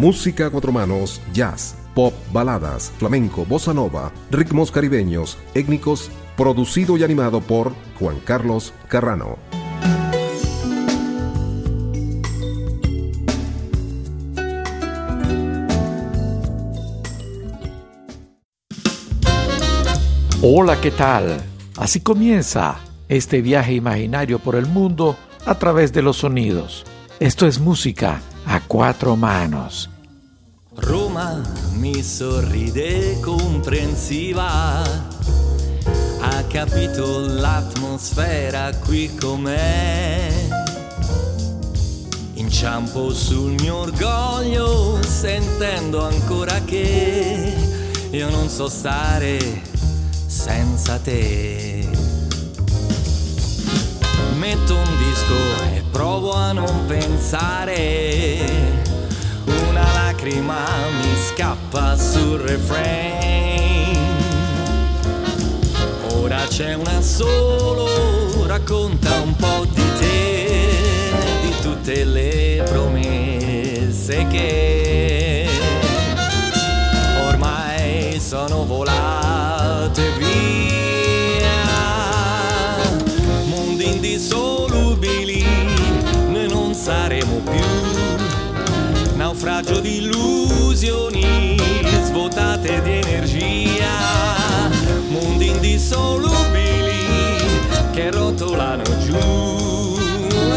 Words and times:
Música 0.00 0.46
a 0.46 0.50
cuatro 0.50 0.72
manos, 0.72 1.20
jazz, 1.34 1.76
pop, 1.94 2.14
baladas, 2.32 2.90
flamenco, 2.96 3.44
bossa 3.44 3.74
nova, 3.74 4.10
ritmos 4.30 4.70
caribeños, 4.70 5.36
étnicos, 5.52 6.10
producido 6.38 6.96
y 6.96 7.04
animado 7.04 7.42
por 7.42 7.74
Juan 7.98 8.18
Carlos 8.20 8.72
Carrano. 8.88 9.36
Hola, 20.40 20.80
¿qué 20.80 20.92
tal? 20.92 21.42
Así 21.76 22.00
comienza 22.00 22.78
este 23.10 23.42
viaje 23.42 23.74
imaginario 23.74 24.38
por 24.38 24.56
el 24.56 24.64
mundo 24.64 25.18
a 25.44 25.56
través 25.56 25.92
de 25.92 26.00
los 26.00 26.16
sonidos. 26.16 26.86
Esto 27.18 27.46
es 27.46 27.60
música 27.60 28.22
a 28.46 28.60
cuatro 28.60 29.14
manos. 29.14 29.89
Roma 30.76 31.42
mi 31.72 32.00
sorride 32.00 33.18
comprensiva, 33.18 34.80
ha 36.20 36.44
capito 36.44 37.26
l'atmosfera 37.26 38.72
qui 38.76 39.12
com'è. 39.16 40.30
Inciampo 42.34 43.12
sul 43.12 43.54
mio 43.58 43.78
orgoglio 43.78 45.02
sentendo 45.02 46.04
ancora 46.06 46.60
che 46.64 47.52
io 48.10 48.30
non 48.30 48.48
so 48.48 48.68
stare 48.68 49.62
senza 50.24 50.98
te. 50.98 51.88
Metto 54.38 54.76
un 54.76 54.96
disco 54.98 55.64
e 55.74 55.82
provo 55.90 56.32
a 56.32 56.52
non 56.52 56.84
pensare. 56.86 58.79
Lacrima 60.30 60.64
mi 61.00 61.16
scappa 61.16 61.96
sul 61.96 62.38
refrain. 62.38 63.98
Ora 66.12 66.46
c'è 66.46 66.74
una 66.74 67.00
solo, 67.00 68.46
racconta 68.46 69.20
un 69.22 69.34
po' 69.34 69.66
di 69.68 69.82
te, 69.98 70.60
di 71.42 71.52
tutte 71.60 72.04
le 72.04 72.62
promesse 72.64 74.28
che 74.28 75.48
ormai 77.26 78.20
sono 78.20 78.64
volate 78.64 78.99
Naufragio 89.42 89.80
di 89.80 89.96
illusioni 89.96 91.56
svuotate 92.04 92.82
di 92.82 92.90
energia. 92.96 94.68
Mondi 95.08 95.46
indissolubili 95.46 97.38
che 97.90 98.10
rotolano 98.10 98.82
giù. 98.98 99.96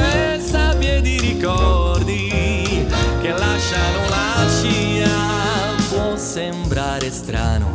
E 0.02 0.38
sabbie 0.38 1.00
di 1.00 1.18
ricordi 1.18 2.86
che 3.22 3.30
lasciano 3.30 4.10
la 4.10 4.46
scia. 4.50 5.78
Può 5.88 6.18
sembrare 6.18 7.10
strano, 7.10 7.72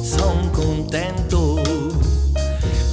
son 0.00 0.48
contento. 0.52 1.60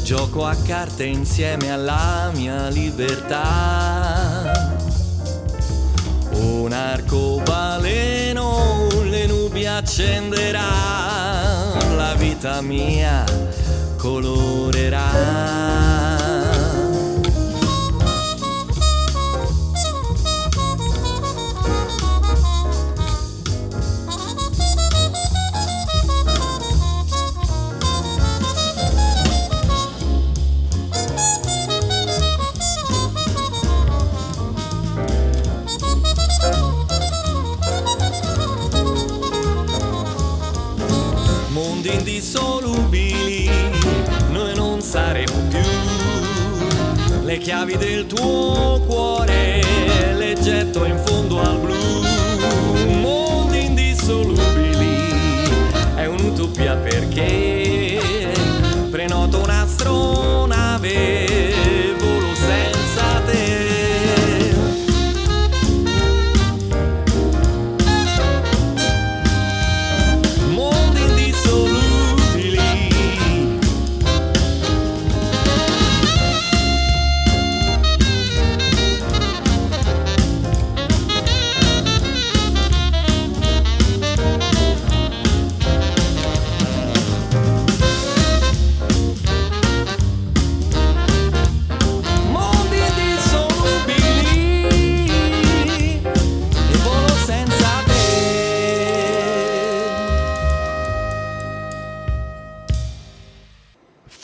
Gioco 0.04 0.46
a 0.46 0.56
carte 0.66 1.06
insieme 1.06 1.72
alla 1.72 2.30
mia 2.34 2.68
libertà. 2.68 4.52
Un 6.44 6.74
arcobaleno 6.74 8.90
le 9.10 9.26
nubi 9.28 9.66
accenderà, 9.66 10.68
la 11.96 12.14
vita 12.16 12.62
mia 12.62 13.24
colorerà. 13.98 16.03
Chiavi 47.44 47.76
del 47.76 48.08
tuo 48.08 48.82
cuore 48.88 49.62
le 50.16 50.34
getto 50.40 50.86
in 50.86 50.98
fondo 50.98 51.42
al 51.42 51.60
blu. 51.60 51.76
Mondi 53.02 53.66
indissolubili, 53.66 55.12
è 55.96 56.06
un'utopia 56.06 56.78
perché 56.78 58.00
prenoto 58.90 59.42
un'astronave, 59.42 61.43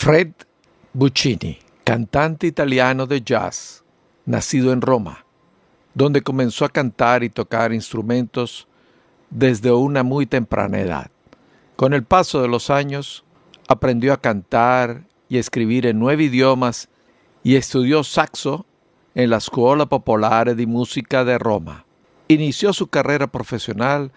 Fred 0.01 0.31
Buccini, 0.93 1.59
cantante 1.83 2.47
italiano 2.47 3.05
de 3.05 3.19
jazz, 3.19 3.83
nacido 4.25 4.71
en 4.71 4.79
Roma, 4.79 5.25
donde 5.93 6.21
comenzó 6.21 6.63
a 6.63 6.69
cantar 6.69 7.21
y 7.21 7.29
tocar 7.29 7.73
instrumentos 7.73 8.65
desde 9.29 9.73
una 9.73 10.03
muy 10.03 10.25
temprana 10.25 10.79
edad. 10.79 11.11
Con 11.75 11.93
el 11.93 12.05
paso 12.05 12.41
de 12.41 12.47
los 12.47 12.69
años, 12.69 13.25
aprendió 13.67 14.13
a 14.13 14.21
cantar 14.21 15.03
y 15.27 15.37
escribir 15.37 15.85
en 15.85 15.99
nueve 15.99 16.23
idiomas 16.23 16.87
y 17.43 17.57
estudió 17.57 18.05
saxo 18.05 18.65
en 19.15 19.29
la 19.29 19.41
Scuola 19.41 19.87
Popolare 19.87 20.55
di 20.55 20.65
Musica 20.65 21.25
de 21.25 21.37
Roma. 21.37 21.83
Inició 22.29 22.71
su 22.71 22.87
carrera 22.87 23.27
profesional 23.27 24.13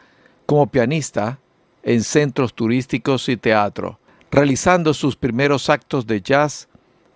como 0.47 0.69
pianista 0.69 1.41
en 1.83 2.05
centros 2.05 2.55
turísticos 2.55 3.29
y 3.29 3.37
teatro, 3.37 3.99
realizando 4.33 4.95
sus 4.95 5.15
primeros 5.15 5.69
actos 5.69 6.07
de 6.07 6.23
jazz 6.23 6.67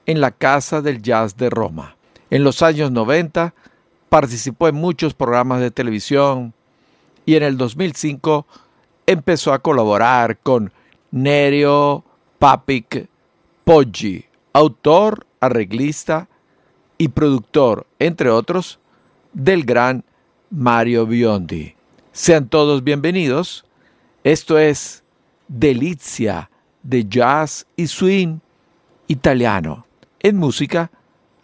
en 0.04 0.20
la 0.20 0.30
Casa 0.30 0.82
del 0.82 1.00
Jazz 1.00 1.36
de 1.36 1.48
Roma. 1.48 1.96
En 2.30 2.44
los 2.44 2.62
años 2.62 2.92
90 2.92 3.54
participó 4.10 4.68
en 4.68 4.74
muchos 4.76 5.14
programas 5.14 5.60
de 5.60 5.70
televisión 5.70 6.52
y 7.24 7.34
en 7.34 7.42
el 7.42 7.56
2005 7.56 8.46
empezó 9.06 9.54
a 9.54 9.60
colaborar 9.60 10.38
con 10.38 10.72
Nerio 11.10 12.04
Papik 12.38 13.08
Poggi, 13.64 14.26
autor, 14.52 15.26
arreglista 15.40 16.28
y 16.98 17.08
productor, 17.08 17.86
entre 17.98 18.28
otros, 18.28 18.78
del 19.32 19.64
gran 19.64 20.04
Mario 20.50 21.06
Biondi. 21.06 21.74
Sean 22.12 22.48
todos 22.48 22.84
bienvenidos. 22.84 23.64
Esto 24.22 24.58
es 24.58 25.02
Delizia 25.48 26.50
de 26.86 27.04
jazz 27.08 27.66
y 27.76 27.88
swing 27.88 28.38
italiano 29.08 29.86
en 30.20 30.36
música 30.36 30.90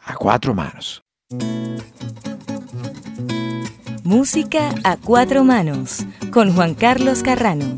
a 0.05 0.15
cuatro 0.15 0.55
manos. 0.55 1.03
Música 4.05 4.75
a 4.85 4.97
cuatro 4.97 5.45
manos 5.45 6.05
con 6.33 6.55
Juan 6.55 6.75
Carlos 6.75 7.23
Carrano. 7.23 7.77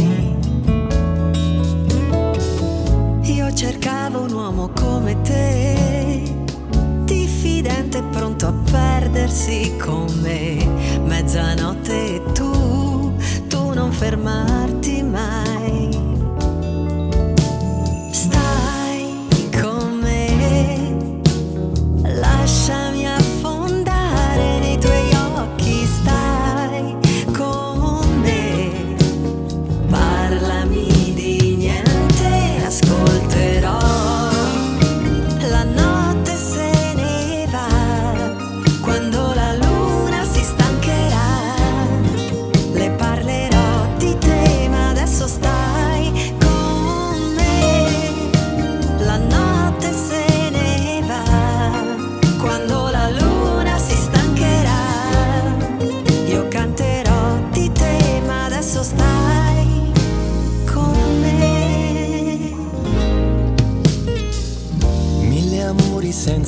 Cercavo 3.62 4.22
un 4.22 4.32
uomo 4.32 4.70
come 4.74 5.20
te, 5.20 6.20
diffidente, 7.04 8.02
pronto 8.10 8.48
a 8.48 8.52
perdersi 8.52 9.76
con 9.76 10.08
me. 10.20 10.56
Mezzanotte 11.04 12.16
e 12.16 12.22
tu, 12.32 13.14
tu 13.46 13.72
non 13.72 13.92
fermarti 13.92 15.02
mai. 15.04 15.41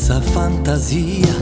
Senza 0.05 0.21
fantasia, 0.21 1.35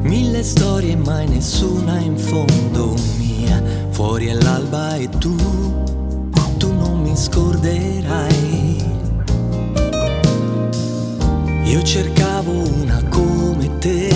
mille 0.00 0.42
storie 0.42 0.96
mai 0.96 1.28
nessuna 1.28 1.98
in 1.98 2.16
fondo 2.16 2.94
mia. 3.18 3.62
Fuori 3.90 4.28
è 4.28 4.32
l'alba 4.32 4.96
e 4.96 5.10
tu, 5.10 5.36
tu 6.56 6.72
non 6.72 7.02
mi 7.02 7.14
scorderai. 7.14 8.82
Io 11.64 11.82
cercavo 11.82 12.50
una 12.80 13.02
come 13.10 13.76
te, 13.76 14.10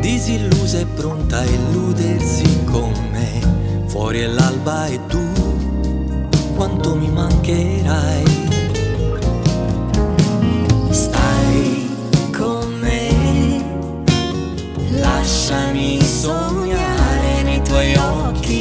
disillusa 0.00 0.78
e 0.78 0.86
pronta 0.86 1.40
a 1.40 1.44
illudersi 1.44 2.64
con 2.70 2.90
me. 3.10 3.84
Fuori 3.88 4.20
è 4.20 4.26
l'alba 4.28 4.86
e 4.86 4.98
tu, 5.08 5.20
quanto 6.54 6.96
mi 6.96 7.10
mancherai. 7.10 8.51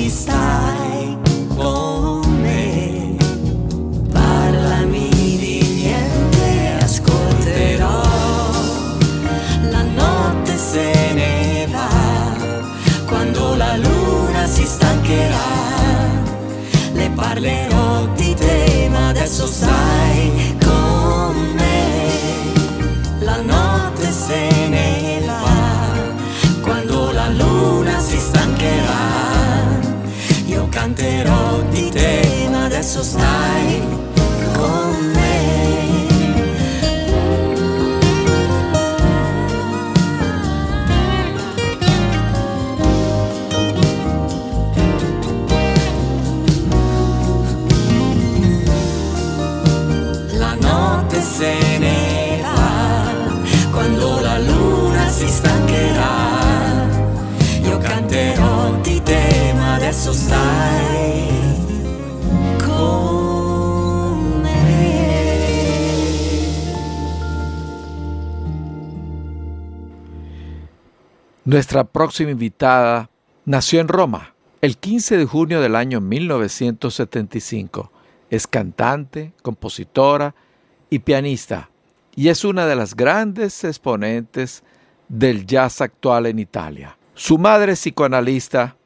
está. 0.06 0.71
Te, 32.94 33.31
Nuestra 71.52 71.84
próxima 71.84 72.32
invitada 72.32 73.10
nació 73.44 73.82
en 73.82 73.90
Roma 73.90 74.36
el 74.62 74.78
15 74.78 75.18
de 75.18 75.26
junio 75.26 75.60
del 75.60 75.76
año 75.76 76.00
1975. 76.00 77.92
Es 78.30 78.48
cantante, 78.48 79.34
compositora 79.42 80.34
y 80.90 81.00
pianista 81.00 81.70
y 82.16 82.30
es 82.30 82.46
una 82.46 82.66
de 82.68 82.78
las 82.78 82.96
grandes 82.96 83.66
exponentes 83.66 84.64
del 85.10 85.46
jazz 85.46 85.82
actual 85.82 86.28
en 86.28 86.40
Italia. 86.40 86.98
Su 87.16 87.38
madre 87.38 87.74
psicoanalista 87.74 88.78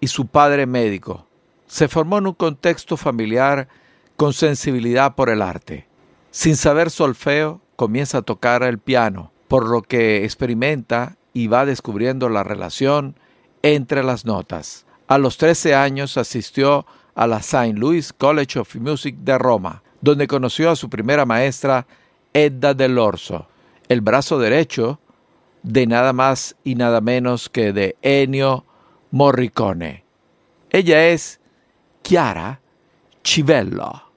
y 0.00 0.08
su 0.08 0.26
padre 0.26 0.66
médico. 0.66 1.24
Se 1.68 1.86
formó 1.86 2.18
en 2.18 2.26
un 2.26 2.34
contexto 2.34 2.96
familiar 2.96 3.68
con 4.16 4.32
sensibilidad 4.32 5.14
por 5.14 5.30
el 5.30 5.40
arte. 5.40 5.86
Sin 6.32 6.56
saber 6.56 6.90
solfeo, 6.90 7.60
comienza 7.76 8.18
a 8.18 8.22
tocar 8.22 8.64
el 8.64 8.80
piano, 8.80 9.30
por 9.46 9.68
lo 9.68 9.82
que 9.82 10.24
experimenta 10.24 11.17
y 11.38 11.46
va 11.46 11.64
descubriendo 11.64 12.28
la 12.28 12.42
relación 12.42 13.14
entre 13.62 14.02
las 14.02 14.24
notas. 14.24 14.86
A 15.06 15.18
los 15.18 15.36
13 15.36 15.72
años 15.72 16.16
asistió 16.16 16.84
a 17.14 17.28
la 17.28 17.36
St. 17.36 17.74
Louis 17.74 18.12
College 18.12 18.58
of 18.58 18.74
Music 18.74 19.14
de 19.18 19.38
Roma, 19.38 19.84
donde 20.00 20.26
conoció 20.26 20.68
a 20.68 20.74
su 20.74 20.90
primera 20.90 21.24
maestra, 21.26 21.86
Edda 22.32 22.74
Dell'Orso, 22.74 23.46
el 23.88 24.00
brazo 24.00 24.40
derecho 24.40 24.98
de 25.62 25.86
nada 25.86 26.12
más 26.12 26.56
y 26.64 26.74
nada 26.74 27.00
menos 27.00 27.48
que 27.48 27.72
de 27.72 27.96
Ennio 28.02 28.64
Morricone. 29.12 30.04
Ella 30.70 31.06
es 31.06 31.38
Chiara 32.02 32.60
Civello. 33.24 34.07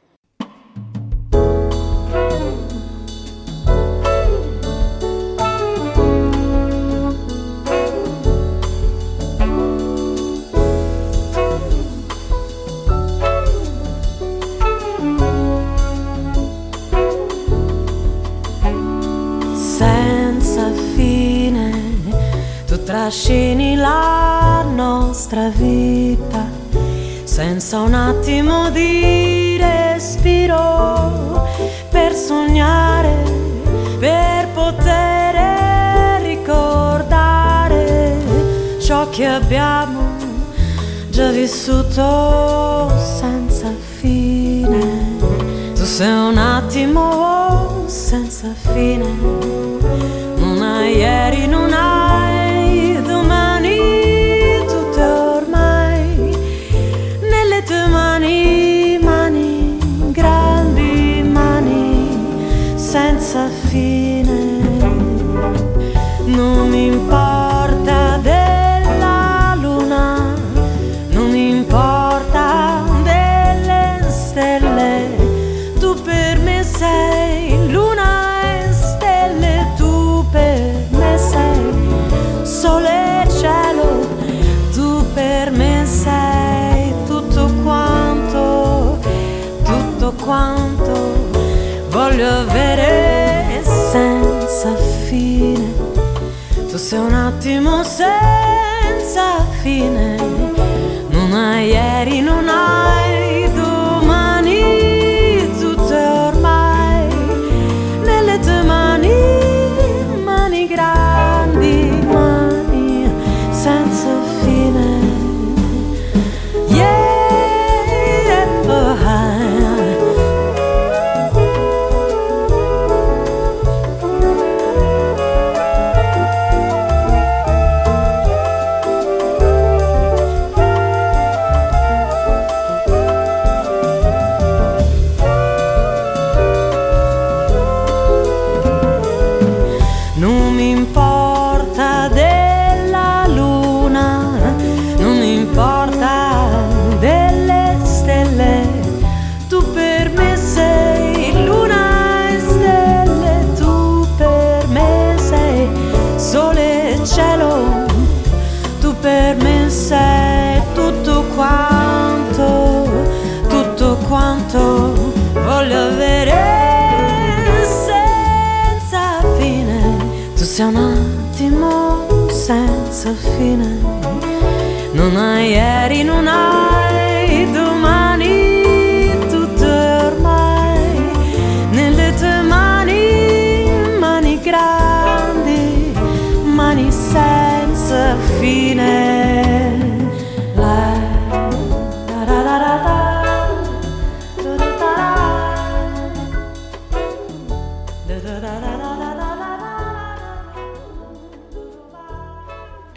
Trascini 23.11 23.75
la 23.75 24.63
nostra 24.73 25.49
vita 25.49 26.47
senza 27.25 27.81
un 27.81 27.93
attimo 27.93 28.69
di 28.69 29.57
respiro 29.57 31.45
per 31.89 32.13
sognare 32.13 33.21
per 33.99 34.47
poter 34.53 36.21
ricordare 36.21 38.17
ciò 38.79 39.09
che 39.09 39.25
abbiamo 39.25 39.99
già 41.09 41.31
vissuto 41.31 42.89
senza 42.97 43.73
fine. 43.99 45.17
Tu 45.75 45.83
sei 45.83 46.29
un 46.29 46.37
attimo 46.37 47.83
senza 47.87 48.53
fine 48.73 49.59
non 50.37 50.61
hai 50.61 50.95
ieri, 50.95 51.47
non 51.47 51.73
hai 51.73 52.10
voglio 92.11 92.27
avere 92.27 93.61
senza 93.63 94.75
fine. 95.05 95.73
Tu 96.69 96.77
sei 96.77 96.99
un 96.99 97.13
attimo 97.13 97.83
senza 97.83 99.45
fine, 99.61 100.15
non 101.09 101.33
hai 101.33 101.69
ieri, 101.69 102.19
non 102.19 102.30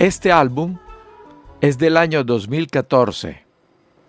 Este 0.04 0.32
álbum 0.32 0.76
es 1.62 1.78
del 1.78 1.96
año 1.96 2.24
2014 2.24 3.42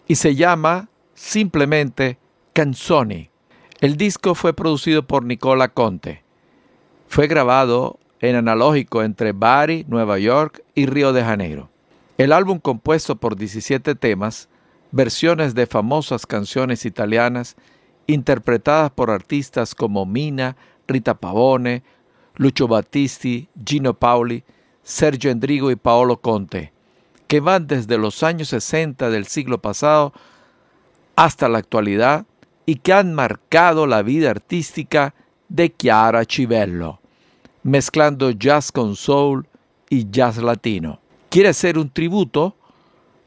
y 0.10 0.16
se 0.16 0.36
llama 0.36 0.90
simplemente 1.14 2.18
Canzoni. 2.52 3.30
El 3.80 3.96
disco 3.96 4.36
fue 4.36 4.54
producido 4.54 5.08
por 5.08 5.24
Nicola 5.24 5.70
Conte. 5.70 6.26
Fue 7.08 7.28
grabado 7.28 7.98
en 8.20 8.36
analógico 8.36 9.04
entre 9.04 9.32
Bari, 9.32 9.86
Nueva 9.88 10.20
York 10.20 10.66
y 10.76 10.86
Río 10.86 11.14
de 11.14 11.24
Janeiro. 11.24 11.70
El 12.18 12.34
álbum 12.34 12.60
compuesto 12.60 13.16
por 13.16 13.38
17 13.38 13.96
temas, 13.96 14.50
versiones 14.92 15.56
de 15.56 15.66
famosas 15.66 16.26
canciones 16.26 16.86
italianas 16.86 17.56
interpretadas 18.06 18.92
por 18.92 19.12
artistas 19.12 19.74
como 19.74 20.06
Mina, 20.06 20.58
Rita 20.90 21.14
Pavone, 21.14 21.84
Lucio 22.36 22.68
Battisti, 22.68 23.48
Gino 23.66 23.94
Paoli, 23.94 24.44
Sergio 24.86 25.32
Endrigo 25.32 25.72
y 25.72 25.76
Paolo 25.76 26.22
Conte, 26.22 26.72
que 27.26 27.40
van 27.40 27.66
desde 27.66 27.98
los 27.98 28.22
años 28.22 28.50
60 28.50 29.10
del 29.10 29.26
siglo 29.26 29.60
pasado 29.60 30.14
hasta 31.16 31.50
la 31.50 31.58
actualidad 31.58 32.28
y 32.68 32.76
que 32.76 32.94
han 32.94 33.16
marcado 33.16 33.88
la 33.88 34.04
vida 34.04 34.30
artística 34.30 35.16
de 35.50 35.74
Chiara 35.76 36.24
Civello, 36.24 37.00
mezclando 37.64 38.30
jazz 38.30 38.72
con 38.72 38.96
soul 38.96 39.48
y 39.90 40.08
jazz 40.12 40.38
latino. 40.38 41.00
Quiere 41.30 41.56
ser 41.56 41.80
un 41.80 41.90
tributo 41.90 42.56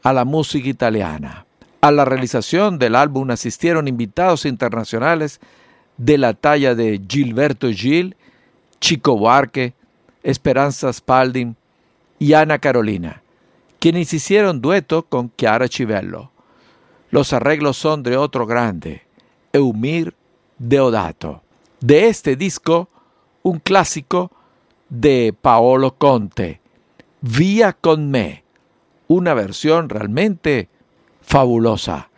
a 0.04 0.12
la 0.12 0.24
música 0.24 0.68
italiana. 0.68 1.44
A 1.80 1.90
la 1.90 2.04
realización 2.04 2.78
del 2.78 2.94
álbum 2.94 3.32
asistieron 3.32 3.88
invitados 3.88 4.44
internacionales 4.44 5.40
de 5.96 6.18
la 6.18 6.34
talla 6.34 6.76
de 6.76 7.00
Gilberto 7.08 7.68
Gil, 7.72 8.16
Chico 8.80 9.18
Buarque, 9.18 9.74
Esperanza 10.22 10.92
Spalding 10.92 11.56
y 12.18 12.32
Ana 12.32 12.58
Carolina, 12.58 13.22
quienes 13.78 14.12
hicieron 14.12 14.60
dueto 14.60 15.04
con 15.04 15.32
Chiara 15.36 15.68
Civello. 15.68 16.30
Los 17.10 17.32
arreglos 17.32 17.76
son 17.76 18.02
de 18.02 18.16
otro 18.16 18.46
grande, 18.46 19.06
Eumir 19.52 20.14
Deodato. 20.58 21.42
De 21.80 22.08
este 22.08 22.36
disco, 22.36 22.88
un 23.42 23.60
clásico 23.60 24.32
de 24.88 25.34
Paolo 25.40 25.94
Conte, 25.96 26.60
Vía 27.20 27.72
con 27.72 28.10
me, 28.10 28.44
una 29.08 29.34
versión 29.34 29.88
realmente 29.88 30.68
fabulosa. 31.20 32.10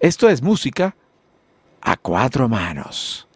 Esto 0.00 0.28
es 0.28 0.42
música 0.42 0.96
a 1.80 1.96
cuatro 1.96 2.48
manos. 2.48 3.28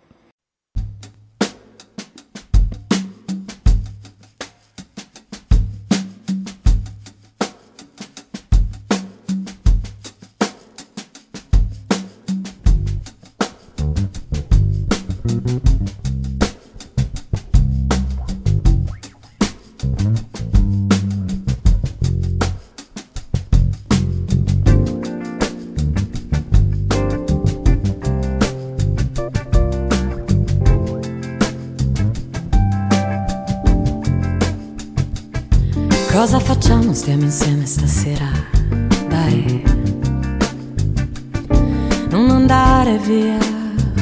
Via. 42.98 43.38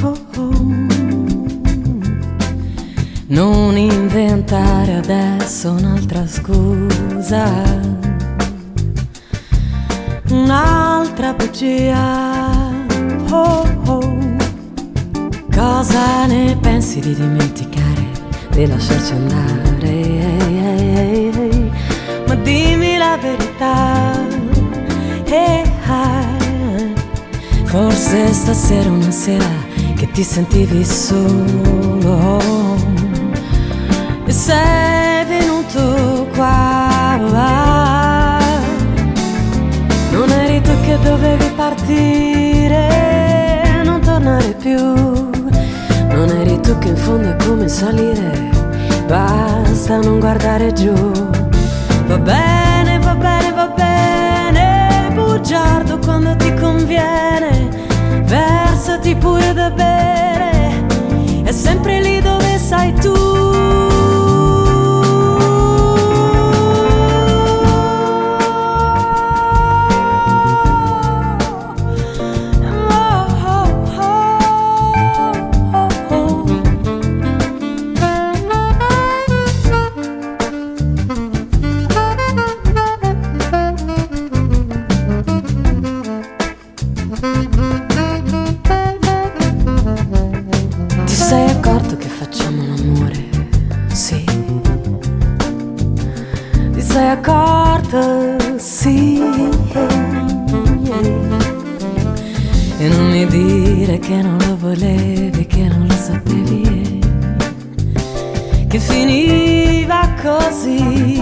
Oh 0.01 0.17
oh. 0.37 0.73
Non 3.27 3.77
inventare 3.77 4.95
adesso 4.95 5.71
un'altra 5.71 6.25
scusa. 6.27 7.45
Un'altra 10.29 11.33
bugia. 11.33 12.73
Oh 13.29 13.67
oh. 13.85 14.17
Cosa 15.51 16.25
ne 16.27 16.57
pensi 16.59 16.99
di 16.99 17.13
dimenticare? 17.13 18.05
Di 18.51 18.67
lasciarci 18.67 19.13
andare? 19.13 19.63
Ehi, 19.81 20.57
ehi, 20.57 21.31
ehi, 21.37 21.71
ma 22.27 22.35
dimmi 22.35 22.97
la 22.97 23.17
verità. 23.17 24.23
Hey, 25.25 25.63
hi. 25.85 26.24
Forse 27.75 28.31
stasera 28.31 28.89
una 28.89 29.11
sera 29.11 29.49
che 29.97 30.09
ti 30.11 30.23
sentivi 30.23 30.85
solo 30.85 32.39
e 34.25 34.31
sei 34.31 35.25
venuto 35.25 36.25
qua. 36.33 36.87
Non 40.09 40.29
eri 40.31 40.61
tu 40.61 40.71
che 40.85 40.97
dovevi 41.03 41.51
partire, 41.53 42.87
non 43.83 43.99
tornare 43.99 44.53
più. 44.53 44.79
Non 44.79 46.29
eri 46.29 46.57
tu 46.61 46.77
che 46.77 46.87
in 46.87 46.95
fondo 46.95 47.31
è 47.31 47.35
come 47.45 47.67
salire, 47.67 48.51
basta 49.05 49.97
non 49.97 50.21
guardare 50.21 50.71
giù. 50.71 50.93
Va 52.07 52.17
bugiardo 55.45 55.99
quando 55.99 56.35
ti 56.37 56.51
conviene, 56.55 57.69
versati 58.23 59.15
pure 59.15 59.53
da 59.53 59.69
bere, 59.69 60.87
è 61.43 61.51
sempre 61.51 62.01
lì 62.01 62.19
dove 62.19 62.57
sei 62.57 62.91
tu. 62.93 63.84
Finiva 109.15 110.13
così. 110.21 111.15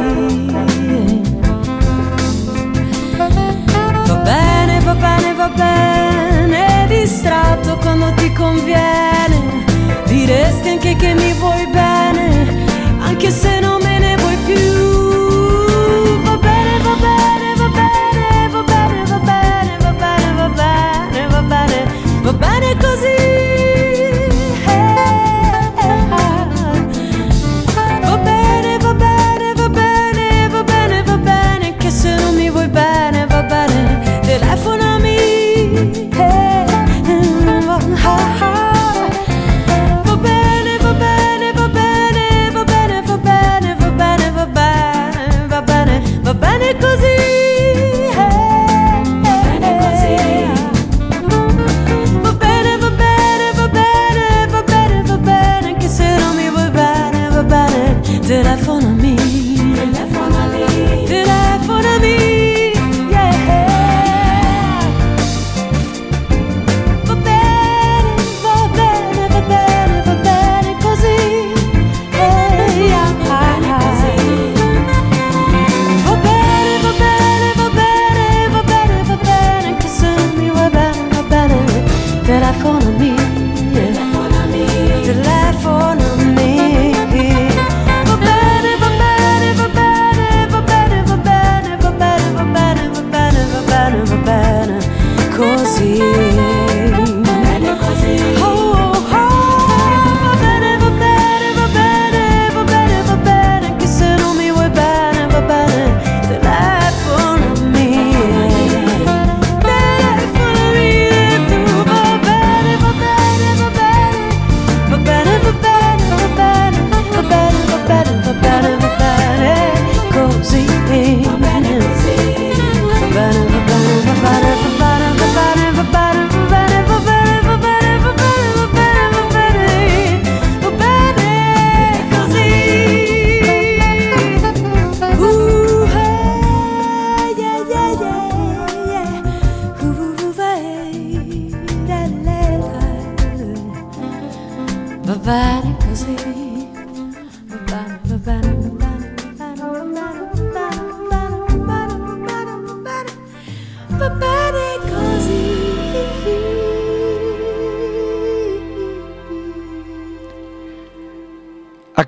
Va 4.08 4.16
bene, 4.16 4.80
va 4.80 4.96
bene, 4.96 5.34
va 5.36 5.50
bene, 5.50 6.88
distratto 6.88 7.78
quando 7.78 8.12
ti 8.16 8.34
conviene. 8.34 9.38
Diresti 10.08 10.70
anche 10.70 10.96
che 10.96 11.14
mi 11.14 11.34
vuoi 11.34 11.68
bene, 11.68 12.66
anche 13.00 13.30
se 13.30 13.60
non 13.60 13.73
because 46.74 47.13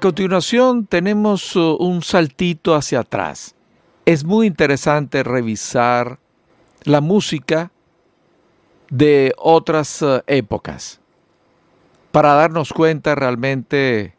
continuación 0.05 0.85
tenemos 0.85 1.55
uh, 1.55 1.77
un 1.79 2.03
saltito 2.03 2.75
hacia 2.75 2.99
atrás. 2.99 3.55
Es 4.05 4.23
muy 4.23 4.45
interesante 4.45 5.23
revisar 5.23 6.19
la 6.83 7.01
música 7.01 7.71
de 8.91 9.33
otras 9.35 10.03
uh, 10.03 10.21
épocas 10.27 11.01
para 12.11 12.35
darnos 12.35 12.71
cuenta 12.71 13.15
realmente 13.15 14.15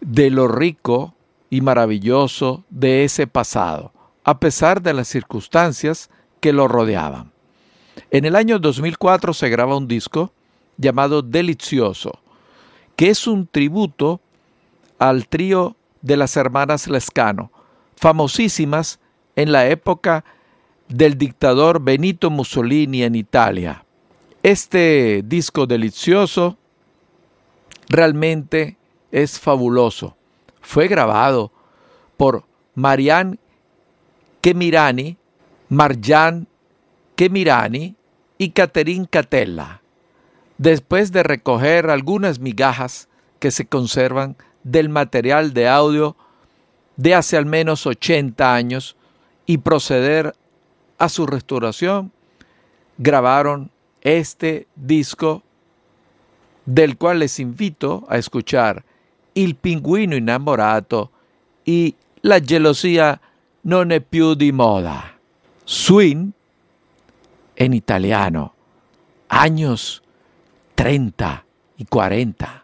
de 0.00 0.30
lo 0.30 0.48
rico 0.48 1.14
y 1.50 1.60
maravilloso 1.60 2.64
de 2.70 3.04
ese 3.04 3.26
pasado, 3.26 3.92
a 4.24 4.40
pesar 4.40 4.80
de 4.80 4.94
las 4.94 5.08
circunstancias 5.08 6.08
que 6.40 6.54
lo 6.54 6.68
rodeaban. 6.68 7.32
En 8.10 8.24
el 8.24 8.34
año 8.34 8.58
2004 8.58 9.34
se 9.34 9.50
graba 9.50 9.76
un 9.76 9.88
disco 9.88 10.32
llamado 10.78 11.20
Delicioso, 11.20 12.12
que 12.96 13.10
es 13.10 13.26
un 13.26 13.46
tributo 13.46 14.22
al 15.02 15.26
trío 15.26 15.74
de 16.00 16.16
las 16.16 16.36
hermanas 16.36 16.86
Lescano, 16.86 17.50
famosísimas 17.96 19.00
en 19.34 19.50
la 19.50 19.66
época 19.66 20.24
del 20.86 21.18
dictador 21.18 21.82
Benito 21.82 22.30
Mussolini 22.30 23.02
en 23.02 23.16
Italia. 23.16 23.84
Este 24.44 25.22
disco 25.24 25.66
delicioso 25.66 26.56
realmente 27.88 28.76
es 29.10 29.40
fabuloso. 29.40 30.16
Fue 30.60 30.86
grabado 30.86 31.50
por 32.16 32.44
Marianne 32.76 33.40
Kemirani, 34.40 35.16
Marjan 35.68 36.46
Kemirani 37.16 37.96
y 38.38 38.50
Catherine 38.50 39.08
Catella, 39.10 39.82
después 40.58 41.10
de 41.10 41.24
recoger 41.24 41.90
algunas 41.90 42.38
migajas 42.38 43.08
que 43.40 43.50
se 43.50 43.66
conservan 43.66 44.36
del 44.62 44.88
material 44.88 45.52
de 45.52 45.68
audio 45.68 46.16
de 46.96 47.14
hace 47.14 47.36
al 47.36 47.46
menos 47.46 47.86
80 47.86 48.54
años 48.54 48.96
y 49.46 49.58
proceder 49.58 50.34
a 50.98 51.08
su 51.08 51.26
restauración, 51.26 52.12
grabaron 52.98 53.70
este 54.02 54.66
disco 54.76 55.42
del 56.64 56.96
cual 56.96 57.18
les 57.18 57.40
invito 57.40 58.04
a 58.08 58.18
escuchar 58.18 58.84
Il 59.34 59.56
pingüino 59.56 60.14
innamorato 60.16 61.10
y 61.64 61.96
La 62.24 62.40
gelosia 62.40 63.20
non 63.62 63.90
è 63.90 64.00
più 64.00 64.34
di 64.34 64.52
moda. 64.52 65.18
Swing 65.64 66.30
en 67.56 67.72
italiano, 67.72 68.54
años 69.28 70.02
30 70.76 71.44
y 71.78 71.84
40. 71.86 72.61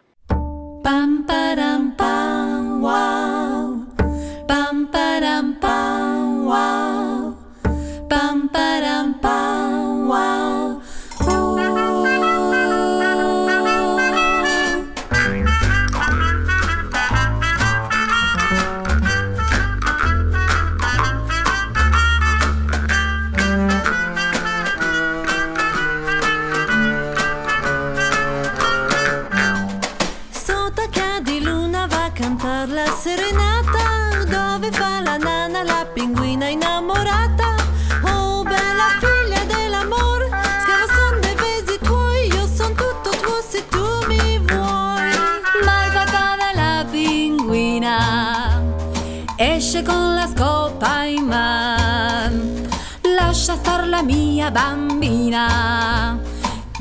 Bambina. 54.51 56.19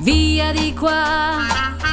Via 0.01 0.53
di 0.53 0.73
qua 0.75 1.37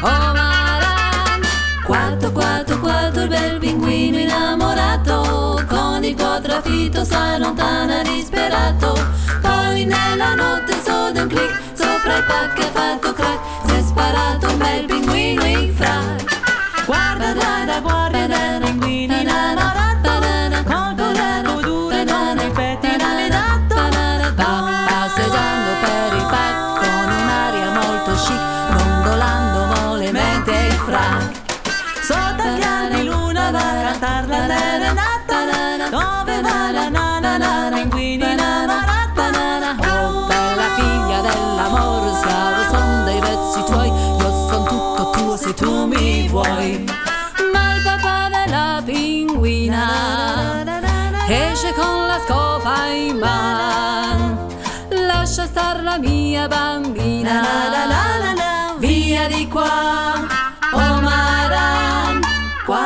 Oh 0.02 0.34
Maran. 0.34 1.42
Quarto, 1.86 2.32
quarto, 2.32 2.80
quarto 2.80 3.22
il 3.22 3.28
bel 3.28 3.60
pinguino 3.60 4.18
innamorato. 4.18 5.64
Con 5.68 6.04
il 6.04 6.16
quadrafito 6.16 7.04
si 7.04 7.14
allontana 7.14 8.02
disperato. 8.04 8.94
Poi 9.42 9.86
nella 9.86 10.36
notte 10.36 10.82
sode 10.84 11.22
un 11.22 11.28
clic 11.28 11.60
Sopra 11.74 12.18
il 12.18 12.24
pacco 12.24 12.62
ha 12.62 12.72
fatto 12.72 13.14
crack. 13.14 13.40
Si 13.68 13.76
è 13.76 13.82
sparato 13.82 14.48
un 14.48 14.58
bel 14.58 14.86
pinguino 14.86 15.46
in 15.46 15.76
frac. 15.76 16.86
Guarda 16.86 17.34
da 17.34 17.66
da 17.66 17.80
guarda. 17.80 18.28
da 18.28 18.75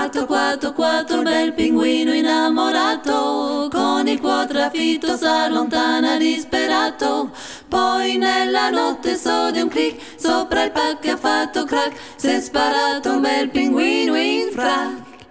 4 0.09 0.25
4 0.25 0.73
4 0.73 1.21
bel 1.21 1.53
pinguino 1.53 2.11
innamorato. 2.11 3.69
Con 3.71 4.07
il 4.07 4.19
quadrafito 4.19 5.15
s'allontana 5.15 6.17
disperato. 6.17 7.29
Poi 7.67 8.17
nella 8.17 8.71
notte 8.71 9.15
so 9.15 9.51
di 9.51 9.61
un 9.61 9.67
clic 9.67 10.01
sopra 10.19 10.63
il 10.63 10.71
pack 10.71 11.05
ha 11.09 11.15
fatto 11.15 11.63
crack 11.63 11.95
si 12.15 12.27
è 12.27 12.41
sparato 12.41 13.11
un 13.11 13.21
bel 13.21 13.49
pinguino 13.51 14.15
in 14.15 14.49
frac. 14.51 15.27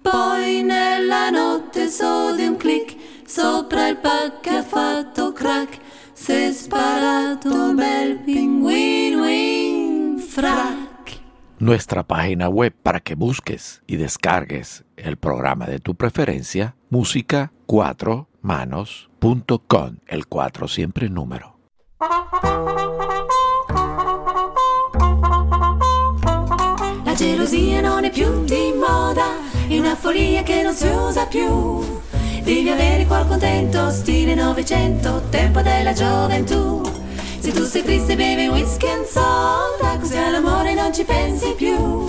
Poi 0.00 0.62
nella 0.62 1.30
notte 1.30 1.88
so 1.88 2.30
di 2.30 2.46
un 2.46 2.56
clic 2.56 2.94
sopra 3.26 3.88
il 3.88 3.96
pack 3.96 4.46
ha 4.46 4.62
fatto 4.62 5.32
crack 5.32 5.78
si 6.12 6.30
è 6.30 6.52
sparato 6.52 7.52
un 7.52 7.74
bel 7.74 8.18
pinguino 8.18 9.26
in 9.26 10.18
frac. 10.24 10.81
Nuestra 11.62 12.02
página 12.02 12.48
web 12.48 12.74
para 12.82 12.98
que 12.98 13.14
busques 13.14 13.82
y 13.86 13.94
descargues 13.94 14.82
el 14.96 15.16
programa 15.16 15.66
de 15.66 15.78
tu 15.78 15.94
preferencia, 15.94 16.74
música 16.90 17.52
4manos.com, 17.68 19.98
el 20.08 20.26
4 20.26 20.66
siempre 20.66 21.08
número. 21.08 21.60
La 27.04 27.14
gelosia 27.14 27.80
non 27.80 28.06
è 28.06 28.10
più 28.10 28.42
di 28.42 28.72
moda, 28.76 29.26
è 29.68 29.78
una 29.78 29.94
follia 29.94 30.42
che 30.42 30.64
non 30.64 30.74
si 30.74 30.88
usa 30.88 31.26
più. 31.26 31.78
Devi 32.42 32.70
avere 32.70 33.06
qual 33.06 33.28
contento, 33.28 33.88
stile 33.92 34.34
Novecento, 34.34 35.22
tempo 35.30 35.62
della 35.62 35.92
gioventù. 35.92 37.01
Se 37.42 37.50
tu 37.50 37.64
sei 37.64 37.82
triste 37.82 38.14
bevi 38.14 38.46
whisky 38.46 38.86
and 38.86 39.04
soda, 39.04 39.98
così 39.98 40.16
all'amore 40.16 40.74
non 40.74 40.94
ci 40.94 41.02
pensi 41.02 41.52
più. 41.56 42.08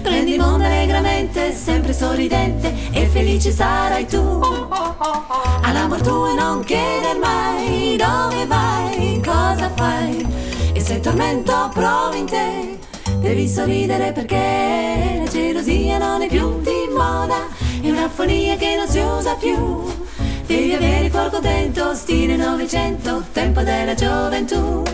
Prendi 0.00 0.32
il 0.32 0.40
mondo 0.40 0.64
allegramente, 0.64 1.52
sempre 1.52 1.92
sorridente 1.92 2.74
e 2.90 3.06
felice 3.06 3.50
sarai 3.50 4.06
tu. 4.06 4.40
All'amor 5.60 6.00
tuo 6.00 6.32
non 6.32 6.64
chieder 6.64 7.18
mai 7.18 7.98
dove 7.98 8.46
vai, 8.46 9.20
cosa 9.22 9.70
fai. 9.76 10.26
E 10.72 10.80
se 10.80 10.98
tormento 11.00 11.70
provi 11.74 12.20
in 12.20 12.24
te, 12.24 12.78
devi 13.18 13.46
sorridere 13.48 14.12
perché 14.12 15.20
la 15.22 15.30
gelosia 15.30 15.98
non 15.98 16.22
è 16.22 16.26
più 16.26 16.58
di 16.62 16.88
moda, 16.90 17.48
è 17.82 17.90
una 17.90 18.08
follia 18.08 18.56
che 18.56 18.76
non 18.76 18.88
si 18.88 18.98
usa 18.98 19.34
più. 19.34 19.92
Devi 20.46 20.72
avere 20.72 20.89
il 21.10 21.16
cuore 21.16 21.30
contento, 21.30 21.94
stile 21.94 22.36
Novecento, 22.36 23.24
tempo 23.32 23.62
della 23.62 23.94
gioventù. 23.94 24.84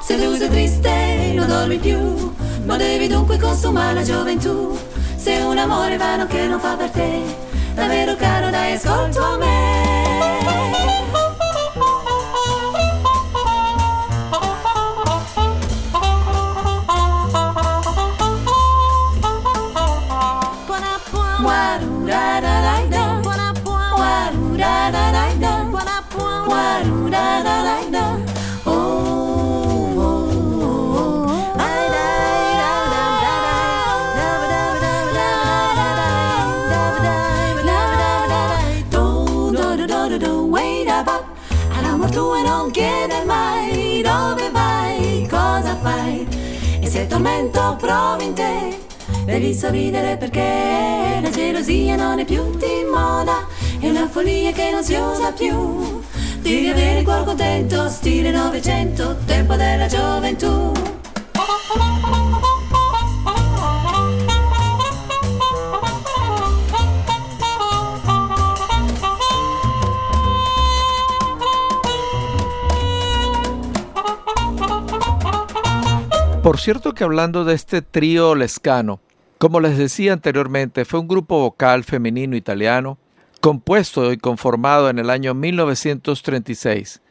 Se 0.00 0.16
lui 0.16 0.36
sei 0.36 0.48
triste, 0.48 1.32
lo 1.36 1.44
dormi 1.44 1.78
più, 1.78 2.34
ma 2.64 2.76
devi 2.76 3.06
dunque 3.06 3.38
consumare 3.38 3.94
la 3.94 4.02
gioventù. 4.02 4.76
Se 5.14 5.36
un 5.42 5.58
amore 5.58 5.96
vano 5.96 6.26
che 6.26 6.46
non 6.48 6.58
fa 6.58 6.74
per 6.74 6.90
te, 6.90 7.22
davvero 7.74 8.16
caro 8.16 8.50
dai 8.50 8.72
ascolto 8.72 9.22
a 9.22 9.36
me. 9.36 9.77
Tormento 47.68 47.76
provi 47.76 48.24
in 48.24 48.34
te. 48.34 48.86
Devi 49.24 49.54
sorridere 49.54 50.16
perché 50.16 51.20
la 51.20 51.30
gelosia 51.30 51.96
non 51.96 52.18
è 52.18 52.24
più 52.24 52.56
di 52.56 52.84
moda 52.90 53.46
è 53.80 53.88
una 53.88 54.08
follia 54.08 54.52
che 54.52 54.70
non 54.70 54.82
si 54.82 54.94
usa 54.94 55.32
più. 55.32 56.00
Devi 56.40 56.68
avere 56.68 57.00
il 57.00 57.04
cuore 57.04 57.24
contento 57.24 57.88
stile 57.88 58.30
novecento 58.30 59.16
tempo 59.26 59.54
della 59.56 59.86
gioventù 59.86 60.72
Por 76.48 76.58
cierto 76.58 76.94
que 76.94 77.04
hablando 77.04 77.44
de 77.44 77.52
este 77.52 77.82
trío 77.82 78.34
lescano, 78.34 79.00
como 79.36 79.60
les 79.60 79.76
decía 79.76 80.14
anteriormente, 80.14 80.86
fue 80.86 80.98
un 80.98 81.06
grupo 81.06 81.40
vocal 81.40 81.84
femenino 81.84 82.36
italiano 82.36 82.96
compuesto 83.42 84.10
y 84.14 84.16
conformado 84.16 84.88
en 84.88 84.98
el 84.98 85.10
año 85.10 85.34
1936 85.34 87.02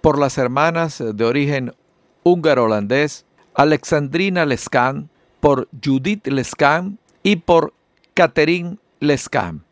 por 0.00 0.18
las 0.18 0.38
hermanas 0.38 1.04
de 1.06 1.22
origen 1.22 1.74
húngaro-holandés 2.22 3.26
Alexandrina 3.52 4.46
Lescan, 4.46 5.10
por 5.40 5.68
Judith 5.84 6.26
Lescan 6.26 6.98
y 7.22 7.36
por 7.36 7.74
Catherine 8.14 8.78
Lescan. 9.00 9.66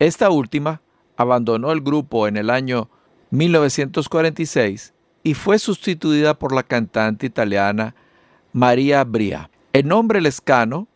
Esta 0.00 0.28
última 0.30 0.82
abandonó 1.16 1.70
el 1.70 1.82
grupo 1.82 2.26
en 2.26 2.36
el 2.36 2.50
año 2.50 2.90
1946 3.30 4.92
y 5.22 5.34
fue 5.34 5.60
sustituida 5.60 6.36
por 6.36 6.52
la 6.52 6.64
cantante 6.64 7.26
italiana 7.26 7.94
María 8.56 9.04
Bria. 9.04 9.50
El 9.74 9.86
nombre 9.86 10.22
Lescano 10.22 10.88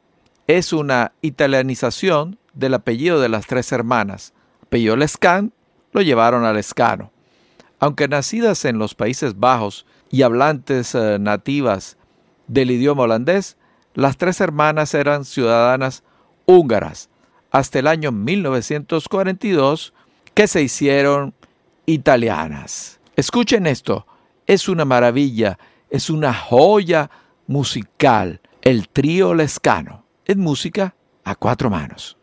es 0.47 0.73
una 0.73 1.13
italianización 1.21 2.39
del 2.55 2.73
apellido 2.73 3.21
de 3.21 3.29
las 3.29 3.47
tres 3.47 3.71
hermanas. 3.71 4.33
Apellido 4.63 4.97
Lescan 4.97 5.53
lo 5.93 6.01
llevaron 6.01 6.47
a 6.47 6.55
Lescano. 6.55 7.13
Aunque 7.79 8.09
nacidas 8.09 8.65
en 8.65 8.79
los 8.79 8.95
Países 8.95 9.39
Bajos 9.39 9.85
y 10.11 10.23
hablantes 10.23 10.95
eh, 10.95 11.19
nativas 11.21 11.99
del 12.47 12.71
idioma 12.71 13.03
holandés, 13.03 13.59
las 13.93 14.17
tres 14.17 14.41
hermanas 14.41 14.95
eran 14.95 15.27
ciudadanas 15.27 16.03
húngaras 16.47 17.11
hasta 17.51 17.79
el 17.79 17.89
año 17.89 18.11
1942 18.11 19.93
que 20.33 20.47
se 20.47 20.63
hicieron 20.63 21.35
italianas. 21.85 23.01
Escuchen 23.17 23.67
esto, 23.67 24.07
es 24.47 24.67
una 24.67 24.87
maravilla, 24.87 25.59
es 25.91 26.09
una 26.09 26.33
joya 26.33 27.11
musical, 27.51 28.41
el 28.63 28.89
trío 28.89 29.35
lescano. 29.35 30.07
en 30.25 30.39
música 30.39 30.95
a 31.25 31.35
cuatro 31.35 31.69
manos. 31.69 32.17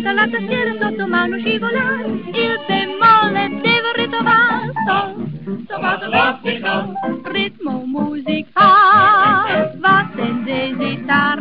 senza 0.00 0.12
la 0.12 0.26
tastiera 0.28 0.72
sotto 0.80 1.06
mano 1.06 1.36
scivolare, 1.38 2.06
il 2.06 2.60
bemolle 2.66 3.60
devo 3.60 3.92
ritrovare, 3.94 4.72
sol, 4.86 5.64
trovato 5.66 6.06
l'ottico, 6.06 6.92
ritmo 7.24 7.82
musicale, 7.84 9.76
va 9.78 10.10
senza 10.14 10.50
esitare. 10.50 11.39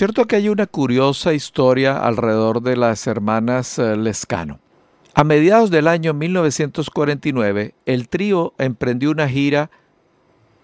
Cierto 0.00 0.26
que 0.26 0.36
hay 0.36 0.48
una 0.48 0.66
curiosa 0.66 1.34
historia 1.34 1.98
alrededor 1.98 2.62
de 2.62 2.74
las 2.74 3.06
hermanas 3.06 3.78
eh, 3.78 3.98
Lescano. 3.98 4.58
A 5.12 5.24
mediados 5.24 5.70
del 5.70 5.88
año 5.88 6.14
1949, 6.14 7.74
el 7.84 8.08
trío 8.08 8.54
emprendió 8.56 9.10
una 9.10 9.28
gira 9.28 9.70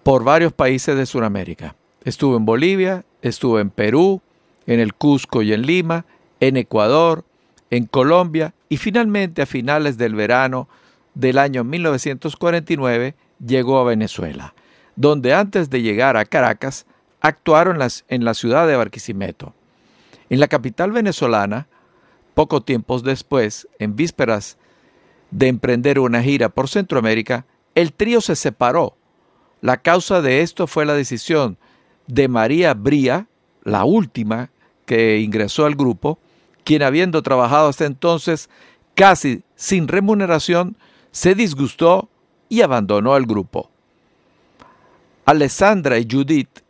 por 0.03 0.25
varios 0.25 0.55
países 0.55 0.97
de 0.97 1.05
Sudamérica. 1.05 1.77
Estuvo 2.03 2.39
en 2.39 2.47
Bolivia, 2.47 3.05
estuvo 3.21 3.61
en 3.61 3.69
Perú, 3.69 4.23
en 4.67 4.81
el 4.81 4.95
Cusco 4.95 5.43
y 5.43 5.53
en 5.53 5.67
Lima, 5.67 6.07
en 6.41 6.57
Ecuador, 6.57 7.27
en 7.69 7.85
Colombia 7.85 8.55
y 8.71 8.79
finalmente 8.79 9.43
a 9.43 9.47
finales 9.47 9.99
del 9.99 10.15
verano 10.15 10.67
del 11.13 11.37
año 11.37 11.63
1949 11.63 13.15
llegó 13.47 13.81
a 13.81 13.85
Venezuela, 13.85 14.55
donde 14.97 15.35
antes 15.35 15.69
de 15.69 15.83
llegar 15.83 16.17
a 16.17 16.25
Caracas 16.25 16.87
actuaron 17.27 17.79
en 18.09 18.25
la 18.25 18.35
ciudad 18.35 18.67
de 18.67 18.77
Barquisimeto. 18.77 19.55
En 20.31 20.41
la 20.41 20.49
capital 20.49 20.93
venezolana, 20.93 21.67
poco 22.35 22.63
tiempos 22.63 23.03
después, 23.03 23.69
en 23.79 23.97
vísperas 23.97 24.59
de 25.31 25.49
emprender 25.49 25.99
una 25.99 26.23
gira 26.23 26.49
por 26.49 26.69
Centroamérica, 26.69 27.47
el 27.75 27.93
trío 27.93 28.21
se 28.21 28.37
separó. 28.37 28.97
La 29.61 29.79
causa 29.79 30.23
de 30.23 30.43
esto 30.43 30.67
fue 30.67 30.87
la 30.87 30.95
decisión 30.95 31.59
de 32.07 32.29
María 32.29 32.75
Bría, 32.75 33.27
la 33.65 33.85
última 33.85 34.51
que 34.85 35.19
ingresó 35.19 35.67
al 35.67 35.75
grupo, 35.75 36.19
quien 36.65 36.83
habiendo 36.83 37.23
trabajado 37.23 37.69
hasta 37.69 37.87
entonces 37.87 38.49
casi 38.95 39.43
sin 39.57 39.89
remuneración, 39.89 40.77
se 41.11 41.35
disgustó 41.35 42.09
y 42.49 42.61
abandonó 42.61 43.17
el 43.17 43.27
grupo. 43.27 43.71
Alessandra 45.25 45.99
y 45.99 46.07
Judith 46.09 46.61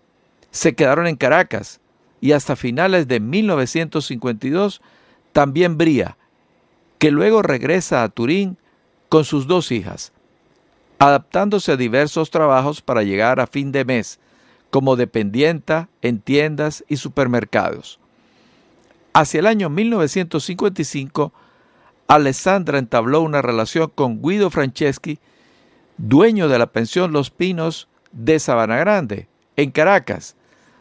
se 0.56 0.74
quedaron 0.74 1.06
en 1.06 1.16
Caracas 1.16 1.80
y 2.18 2.32
hasta 2.32 2.56
finales 2.56 3.06
de 3.06 3.20
1952 3.20 4.80
también 5.34 5.76
Bría, 5.76 6.16
que 6.98 7.10
luego 7.10 7.42
regresa 7.42 8.02
a 8.02 8.08
Turín 8.08 8.56
con 9.10 9.26
sus 9.26 9.46
dos 9.46 9.70
hijas, 9.70 10.14
adaptándose 10.98 11.72
a 11.72 11.76
diversos 11.76 12.30
trabajos 12.30 12.80
para 12.80 13.02
llegar 13.02 13.38
a 13.38 13.46
fin 13.46 13.70
de 13.70 13.84
mes 13.84 14.18
como 14.70 14.96
dependienta 14.96 15.90
en 16.00 16.20
tiendas 16.20 16.84
y 16.88 16.96
supermercados. 16.96 18.00
Hacia 19.12 19.40
el 19.40 19.46
año 19.46 19.68
1955, 19.68 21.34
Alessandra 22.08 22.78
entabló 22.78 23.20
una 23.20 23.42
relación 23.42 23.92
con 23.94 24.22
Guido 24.22 24.48
Franceschi, 24.48 25.18
dueño 25.98 26.48
de 26.48 26.58
la 26.58 26.68
pensión 26.68 27.12
Los 27.12 27.28
Pinos 27.30 27.88
de 28.10 28.38
Sabana 28.38 28.78
Grande, 28.78 29.28
en 29.56 29.70
Caracas, 29.70 30.34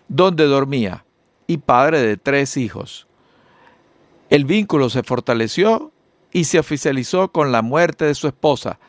donde 0.08 0.46
dormía, 0.46 1.06
y 1.48 1.58
padre 1.58 2.02
de 2.02 2.18
tres 2.18 2.58
hijos. 2.58 3.08
El 4.30 4.46
vínculo 4.46 4.90
se 4.90 5.04
fortaleció 5.04 5.92
y 6.32 6.46
se 6.46 6.60
oficializó 6.60 7.32
con 7.32 7.52
la 7.52 7.62
muerte 7.62 8.06
de 8.06 8.16
su 8.16 8.28
esposa, 8.28 8.80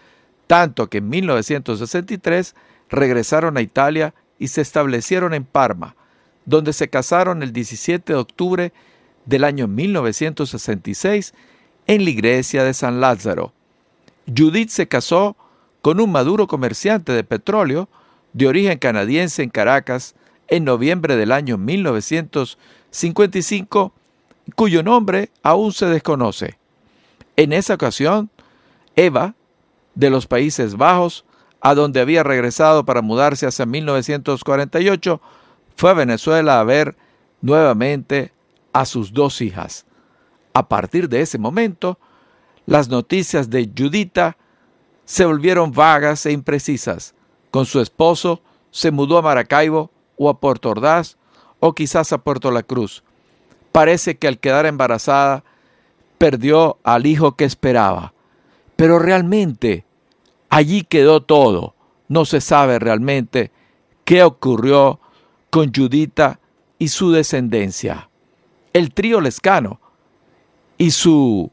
tanto 0.47 0.89
que 0.89 0.99
en 0.99 1.09
1963 1.09 2.55
regresaron 2.89 3.57
a 3.57 3.61
Italia 3.61 4.15
y 4.39 4.49
se 4.49 4.61
establecieron 4.61 5.35
en 5.35 5.45
Parma, 5.45 5.97
donde 6.45 6.73
se 6.73 6.89
casaron 6.89 7.43
el 7.43 7.53
17 7.53 8.13
de 8.13 8.19
octubre 8.19 8.73
del 9.25 9.45
año 9.45 9.69
1966 9.69 11.35
en 11.87 12.05
la 12.05 12.11
iglesia 12.11 12.65
de 12.65 12.75
San 12.75 13.01
Lázaro. 13.01 13.53
Judith 14.27 14.71
se 14.71 14.89
casó 14.89 15.37
con 15.83 16.01
un 16.01 16.11
maduro 16.11 16.47
comerciante 16.47 17.13
de 17.13 17.25
petróleo 17.25 17.89
de 18.33 18.49
origen 18.49 18.79
canadiense 18.79 19.43
en 19.43 19.51
Caracas 19.51 20.15
en 20.49 20.65
noviembre 20.65 21.17
del 21.17 21.33
año 21.33 21.59
1955, 21.59 23.93
cuyo 24.55 24.83
nombre 24.83 25.31
aún 25.43 25.73
se 25.73 25.87
desconoce. 25.87 26.57
En 27.37 27.53
esa 27.53 27.75
ocasión, 27.75 28.31
Eva, 28.95 29.35
de 29.95 30.09
los 30.11 30.27
Países 30.27 30.77
Bajos, 30.77 31.25
a 31.61 31.75
donde 31.75 32.01
había 32.01 32.23
regresado 32.23 32.85
para 32.85 33.03
mudarse 33.03 33.47
hacia 33.47 33.67
1948, 33.67 35.21
fue 35.75 35.91
a 35.91 35.95
Venezuela 35.95 36.61
a 36.61 36.65
ver 36.65 36.97
nuevamente 37.41 38.33
a 38.73 38.87
sus 38.87 39.13
dos 39.13 39.41
hijas. 39.41 39.85
A 40.53 40.69
partir 40.69 41.09
de 41.09 41.23
ese 41.23 41.39
momento, 41.39 41.99
las 42.67 42.89
noticias 42.89 43.51
de 43.51 43.71
Judita 43.77 44.37
se 45.05 45.25
volvieron 45.25 45.73
vagas 45.73 46.27
e 46.27 46.33
imprecisas. 46.33 47.15
Con 47.51 47.67
su 47.67 47.81
esposo 47.81 48.43
se 48.71 48.91
mudó 48.91 49.19
a 49.19 49.23
Maracaibo 49.23 49.91
o 50.17 50.29
a 50.29 50.41
Puerto 50.41 50.71
Ordaz 50.71 51.17
o 51.61 51.75
quizás 51.75 52.13
a 52.13 52.19
Puerto 52.19 52.51
La 52.51 52.63
Cruz. 52.63 53.03
Parece 53.73 54.17
que 54.17 54.29
al 54.29 54.39
quedar 54.39 54.67
embarazada 54.67 55.45
perdió 56.19 56.79
al 56.83 57.07
hijo 57.07 57.37
que 57.37 57.45
esperaba. 57.45 58.15
Pero 58.77 58.99
realmente 58.99 59.85
allí 60.49 60.83
quedó 60.83 61.23
todo. 61.23 61.75
No 62.09 62.25
se 62.25 62.41
sabe 62.41 62.79
realmente 62.79 63.51
qué 64.05 64.23
ocurrió 64.23 65.01
con 65.51 65.73
Judita 65.75 66.41
y 66.79 66.89
su 66.89 67.11
descendencia. 67.11 68.11
el 68.73 68.93
trío 68.93 69.23
Lescano 69.23 69.81
y 70.77 70.91
su 70.91 71.51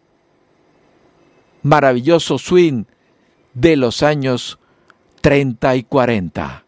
maravilloso 1.62 2.38
swing 2.38 2.84
de 3.54 3.78
los 3.78 4.04
años 4.04 4.60
30 5.22 5.78
y 5.78 5.84
40. 5.84 6.63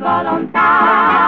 volontà. 0.00 1.19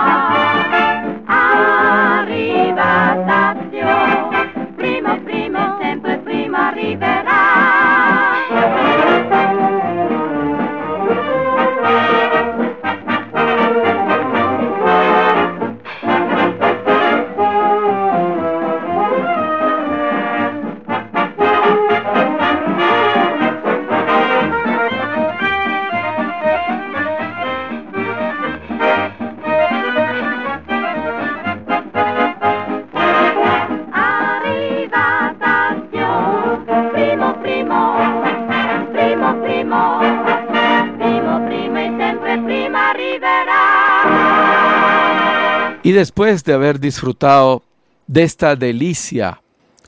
Después 46.32 46.44
de 46.44 46.54
haber 46.54 46.80
disfrutado 46.80 47.62
de 48.06 48.22
esta 48.22 48.56
delicia 48.56 49.42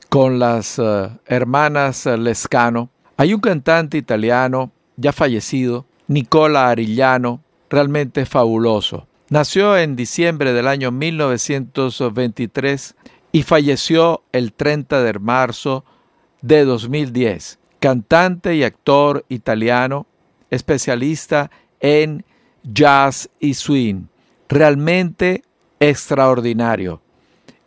con 0.09 0.37
las 0.37 0.77
eh, 0.77 1.09
hermanas 1.25 2.05
Lescano, 2.05 2.91
hay 3.17 3.33
un 3.33 3.39
cantante 3.39 3.97
italiano 3.97 4.71
ya 4.95 5.11
fallecido, 5.11 5.87
Nicola 6.07 6.69
Arillano, 6.69 7.41
realmente 7.67 8.27
fabuloso. 8.27 9.07
Nació 9.29 9.75
en 9.75 9.95
diciembre 9.95 10.53
del 10.53 10.67
año 10.67 10.91
1923 10.91 12.95
y 13.31 13.41
falleció 13.41 14.21
el 14.31 14.53
30 14.53 15.01
de 15.01 15.13
marzo 15.17 15.83
de 16.43 16.63
2010. 16.63 17.57
Cantante 17.79 18.55
y 18.55 18.63
actor 18.63 19.25
italiano, 19.29 20.05
especialista 20.51 21.49
en 21.79 22.23
jazz 22.63 23.31
y 23.39 23.55
swing. 23.55 24.03
Realmente 24.47 25.41
extraordinario. 25.79 27.01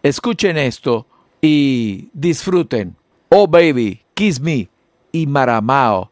Escuchen 0.03 0.57
esto 0.57 1.07
y 1.41 2.09
disfruten. 2.13 2.97
Oh 3.29 3.47
baby, 3.47 4.03
kiss 4.15 4.41
me 4.41 4.69
y 5.13 5.27
maramao, 5.27 6.11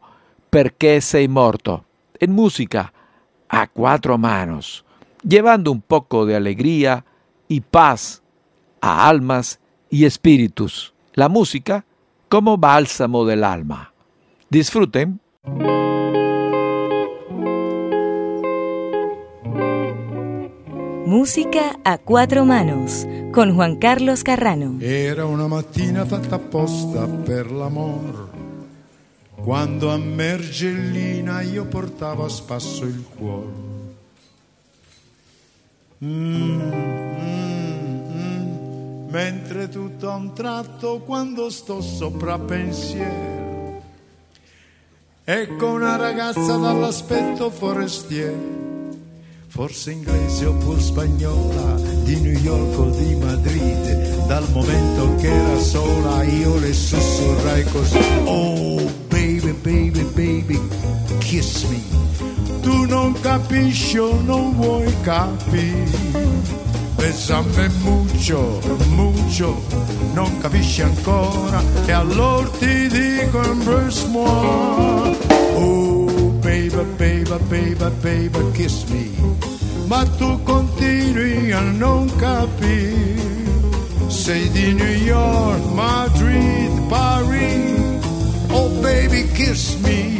perché 0.49 1.01
sei 1.01 1.27
morto. 1.27 1.83
En 2.19 2.31
música 2.31 2.91
a 3.49 3.67
cuatro 3.67 4.17
manos, 4.17 4.83
llevando 5.23 5.71
un 5.71 5.81
poco 5.81 6.25
de 6.25 6.35
alegría 6.35 7.05
y 7.47 7.61
paz 7.61 8.21
a 8.81 9.07
almas 9.07 9.59
y 9.89 10.05
espíritus. 10.05 10.93
La 11.13 11.29
música 11.29 11.85
como 12.29 12.57
bálsamo 12.57 13.25
del 13.25 13.43
alma. 13.43 13.93
Disfruten. 14.49 15.19
Música 21.07 21.79
a 21.85 21.97
quattro 21.97 22.43
manos 22.43 23.07
con 23.31 23.51
Juan 23.55 23.77
Carlos 23.77 24.23
Carrano. 24.23 24.75
Era 24.81 25.25
una 25.25 25.47
mattina 25.47 26.05
fatta 26.05 26.35
apposta 26.35 27.07
per 27.07 27.49
l'amor. 27.49 28.27
Quando 29.33 29.89
a 29.89 29.95
Mergellina 29.95 31.39
io 31.43 31.63
portavo 31.63 32.25
a 32.25 32.27
spasso 32.27 32.83
il 32.83 33.05
cuore. 33.17 33.53
Mm, 36.03 36.61
mm, 37.21 38.11
mm. 38.11 39.09
Mentre 39.09 39.69
tutto 39.69 40.11
a 40.11 40.15
un 40.15 40.33
tratto, 40.33 41.03
quando 41.05 41.49
sto 41.49 41.79
sopra 41.79 42.37
pensiero, 42.37 43.81
ecco 45.23 45.69
una 45.69 45.95
ragazza 45.95 46.57
dall'aspetto 46.57 47.49
forestiero 47.49 48.67
forse 49.47 49.91
inglese 49.91 50.45
oppure 50.45 50.79
spagnola, 50.79 51.75
di 52.03 52.19
New 52.19 52.39
York 52.39 52.79
o 52.79 52.89
di 52.91 53.15
Madrid, 53.15 54.25
dal 54.27 54.45
momento 54.51 55.15
che 55.15 55.27
era 55.27 55.59
sola 55.59 56.23
io 56.23 56.57
le 56.59 56.73
sussurrai 56.73 57.63
così, 57.65 57.99
oh 58.25 58.91
baby, 59.07 59.51
baby, 59.61 60.03
baby, 60.13 60.61
kiss 61.19 61.63
me, 61.65 61.81
tu 62.61 62.85
non 62.85 63.13
capisci 63.21 63.97
o 63.97 64.19
non 64.21 64.53
vuoi 64.55 64.93
capire, 65.01 66.35
Besame 66.97 67.69
mucho, 67.83 68.59
mucho, 68.89 69.61
non 70.13 70.35
capisci 70.39 70.81
ancora 70.81 71.61
e 71.85 71.91
allora 71.91 72.47
ti 72.57 72.87
dico 72.87 73.43
embrace-moi. 73.43 75.15
Oh, 75.53 76.06
baby, 76.47 76.83
baby, 76.97 77.37
baby, 77.49 77.89
baby, 78.01 78.39
kiss 78.55 78.89
me. 78.89 79.11
Ma 79.89 80.05
tu 80.17 80.39
continui 80.43 81.51
a 81.51 81.59
non 81.59 82.07
capire. 82.15 83.15
Sei 84.07 84.49
di 84.51 84.73
New 84.73 84.95
York, 85.03 85.63
Madrid, 85.73 86.71
Paris. 86.87 87.99
Oh, 88.51 88.69
baby, 88.81 89.27
kiss 89.33 89.77
me, 89.83 90.17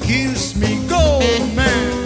kiss 0.00 0.54
me, 0.54 0.80
go, 0.88 1.20
man. 1.54 2.00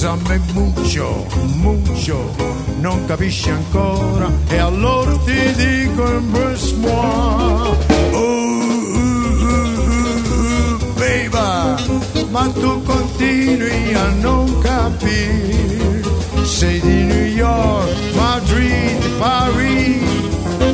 Besame 0.00 0.40
mucho, 0.54 1.26
mucho, 1.56 2.34
non 2.80 3.04
capisci 3.04 3.50
ancora. 3.50 4.30
E 4.48 4.56
allora 4.56 5.14
ti 5.26 5.52
dico 5.54 6.10
embrace-moi. 6.10 7.76
Oh, 8.12 8.16
uh, 8.16 8.94
uh, 8.94 9.44
uh, 9.44 10.72
uh, 10.72 10.94
baby, 10.94 12.30
ma 12.30 12.48
tu 12.48 12.82
continui 12.82 13.92
a 13.92 14.08
non 14.22 14.58
capire. 14.60 16.00
Sei 16.44 16.80
di 16.80 17.02
New 17.02 17.26
York, 17.36 18.14
Madrid, 18.14 19.06
Paris. 19.18 20.00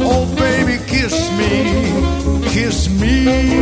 Oh 0.03 0.25
baby, 0.37 0.79
kiss 0.85 1.31
me, 1.31 2.43
kiss 2.43 2.87
me. 2.91 3.59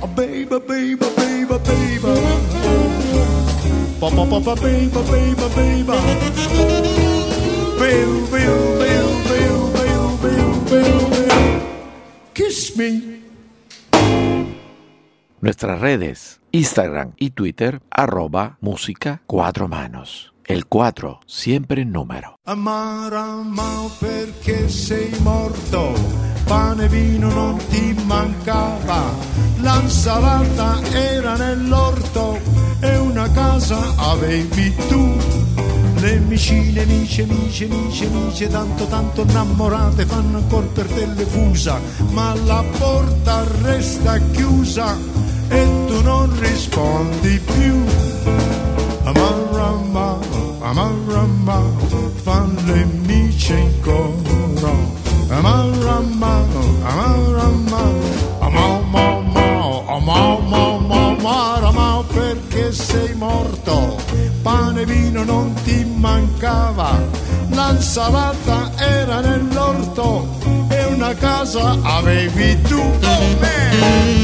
Oh 0.00 0.08
baby, 0.08 0.46
baby, 0.66 0.96
baby, 1.14 1.58
baby. 1.62 2.57
Baby, 4.00 4.88
baby. 5.56 5.98
Kiss 12.32 12.76
me. 12.76 13.18
Nuestras 15.40 15.80
redes, 15.80 16.40
Instagram 16.52 17.12
y 17.16 17.30
Twitter, 17.30 17.80
arroba 17.90 18.58
música 18.60 19.22
cuatro 19.26 19.68
manos. 19.68 20.32
El 20.44 20.66
4, 20.66 21.20
siempre 21.26 21.82
en 21.82 21.92
número. 21.92 22.38
Sei 24.68 25.10
morto, 25.22 25.94
pane 26.48 26.84
e 26.86 26.88
vino 26.88 27.30
non 27.30 27.58
ti 27.68 27.94
mancava, 28.04 29.12
l'insalata 29.56 30.80
era 30.90 31.36
nell'orto 31.36 32.40
e 32.80 32.96
una 32.96 33.30
casa 33.30 33.78
avevi 33.96 34.74
tu. 34.88 35.16
Le 35.96 36.18
vicine, 36.20 36.82
amici, 36.82 37.22
amici, 37.22 37.64
amici, 37.64 38.04
amici, 38.04 38.48
tanto 38.48 38.86
tanto 38.86 39.22
innamorate 39.22 40.06
fanno 40.06 40.38
ancora 40.38 40.66
per 40.72 40.86
te 40.86 41.06
le 41.06 41.24
fusa, 41.26 41.78
ma 42.12 42.34
la 42.46 42.64
porta 42.78 43.44
resta 43.62 44.18
chiusa 44.30 44.96
e 45.48 45.68
tu 45.86 46.00
non 46.02 46.30
rispondi 46.40 47.40
più. 47.40 47.84
Amarama, 49.02 50.18
amarama, 50.60 51.62
fan 52.22 52.56
le 52.64 52.84
mice 53.04 53.54
in 53.54 53.80
coro. 53.82 55.07
Perché 62.12 62.72
sei 62.72 63.14
morto. 63.14 63.96
Pane 64.42 64.80
e 64.80 64.84
vino 64.84 65.24
non 65.24 65.52
ti 65.64 65.84
mancava, 65.84 67.00
l'insalata 67.50 68.72
era 68.76 69.20
nell'orto 69.20 70.26
e 70.68 70.84
una 70.86 71.14
casa 71.14 71.78
avevi 71.82 72.60
tu 72.62 72.80
con 73.00 73.36
me. 73.40 74.16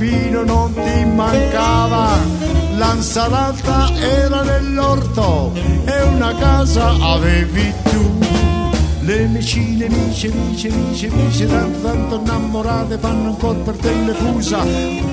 Vino 0.00 0.42
non 0.44 0.72
ti 0.72 1.04
mancava, 1.04 2.16
l'insalata 2.74 3.92
era 3.94 4.40
nell'orto 4.42 5.52
e 5.84 6.02
una 6.04 6.34
casa 6.36 6.88
avevi 6.98 7.70
tu. 7.82 8.08
Le 9.00 9.26
vicine, 9.26 9.86
amici, 9.86 10.28
amici, 10.28 10.68
amici, 10.68 11.06
amici, 11.06 11.46
tanto, 11.46 11.80
tanto 11.82 12.20
innamorate 12.20 12.96
fanno 12.96 13.28
ancora 13.30 13.58
per 13.58 13.76
te 13.76 13.92
fusa, 14.14 14.64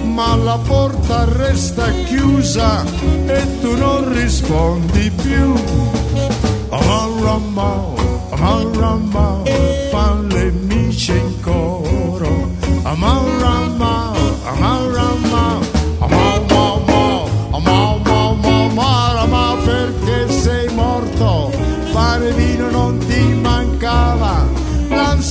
ma 0.04 0.36
la 0.36 0.58
porta 0.58 1.26
resta 1.26 1.90
chiusa 2.06 2.86
e 3.26 3.60
tu 3.60 3.76
non 3.76 4.14
rispondi 4.14 5.12
più. 5.12 5.54
Amaramao, 6.70 7.96
amaramao, 8.32 9.44
fan 9.90 10.28
le 10.28 10.48
amici 10.48 11.12
in 11.12 11.42
coro. 11.42 12.56
Amaramao, 12.84 13.77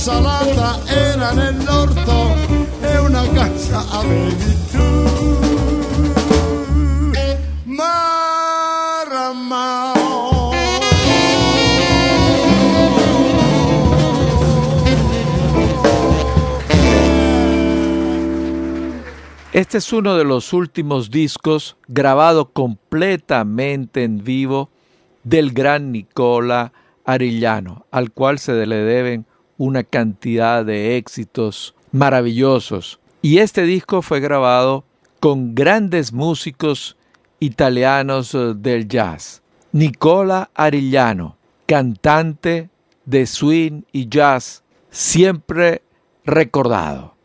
l'insalata 0.07 0.79
era 0.87 1.33
nell'orto 1.33 2.33
e 2.81 2.97
una 2.99 3.27
casa 3.33 3.83
avevi 3.89 4.55
tu. 4.71 4.85
Este 19.51 19.79
es 19.79 19.91
uno 19.91 20.15
de 20.15 20.23
los 20.23 20.53
últimos 20.53 21.09
discos 21.09 21.77
grabado 21.87 22.51
completamente 22.53 24.03
en 24.03 24.23
vivo 24.23 24.69
del 25.23 25.51
gran 25.51 25.91
Nicola 25.91 26.71
Arillano, 27.03 27.87
al 27.89 28.11
cual 28.11 28.37
se 28.37 28.67
le 28.67 28.75
deben 28.75 29.25
una 29.57 29.83
cantidad 29.83 30.65
de 30.65 30.97
éxitos 30.97 31.75
maravillosos. 31.91 32.99
Y 33.21 33.39
este 33.39 33.63
disco 33.63 34.01
fue 34.01 34.19
grabado 34.19 34.83
con 35.19 35.55
grandes 35.55 36.13
músicos 36.13 36.95
italianos 37.39 38.33
eh, 38.33 38.53
del 38.55 38.87
jazz. 38.87 39.41
Nicola 39.71 40.49
Arillano, 40.55 41.37
cantante 41.65 42.69
de 43.05 43.25
swing 43.25 43.83
y 43.91 44.07
jazz, 44.09 44.63
siempre 44.89 45.81
recordado. 46.25 47.15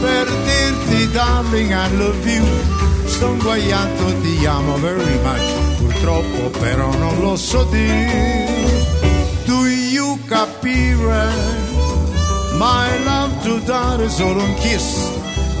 Per 0.00 0.26
dirti 0.26 1.10
darling 1.10 1.70
I 1.70 1.96
love 1.96 2.30
you. 2.30 2.44
Sto 3.06 3.28
inguaiato 3.28 4.20
ti 4.20 4.46
amo 4.46 4.76
very 4.78 5.18
much. 5.22 5.76
Purtroppo 5.78 6.58
però 6.58 6.92
non 6.96 7.20
lo 7.20 7.36
so 7.36 7.64
dire. 7.64 8.46
Do 9.44 9.66
you 9.66 10.18
capire? 10.26 11.28
My 12.58 12.88
love 13.04 13.34
to 13.42 13.58
dare 13.64 14.08
solo 14.08 14.42
un 14.42 14.54
kiss. 14.54 15.10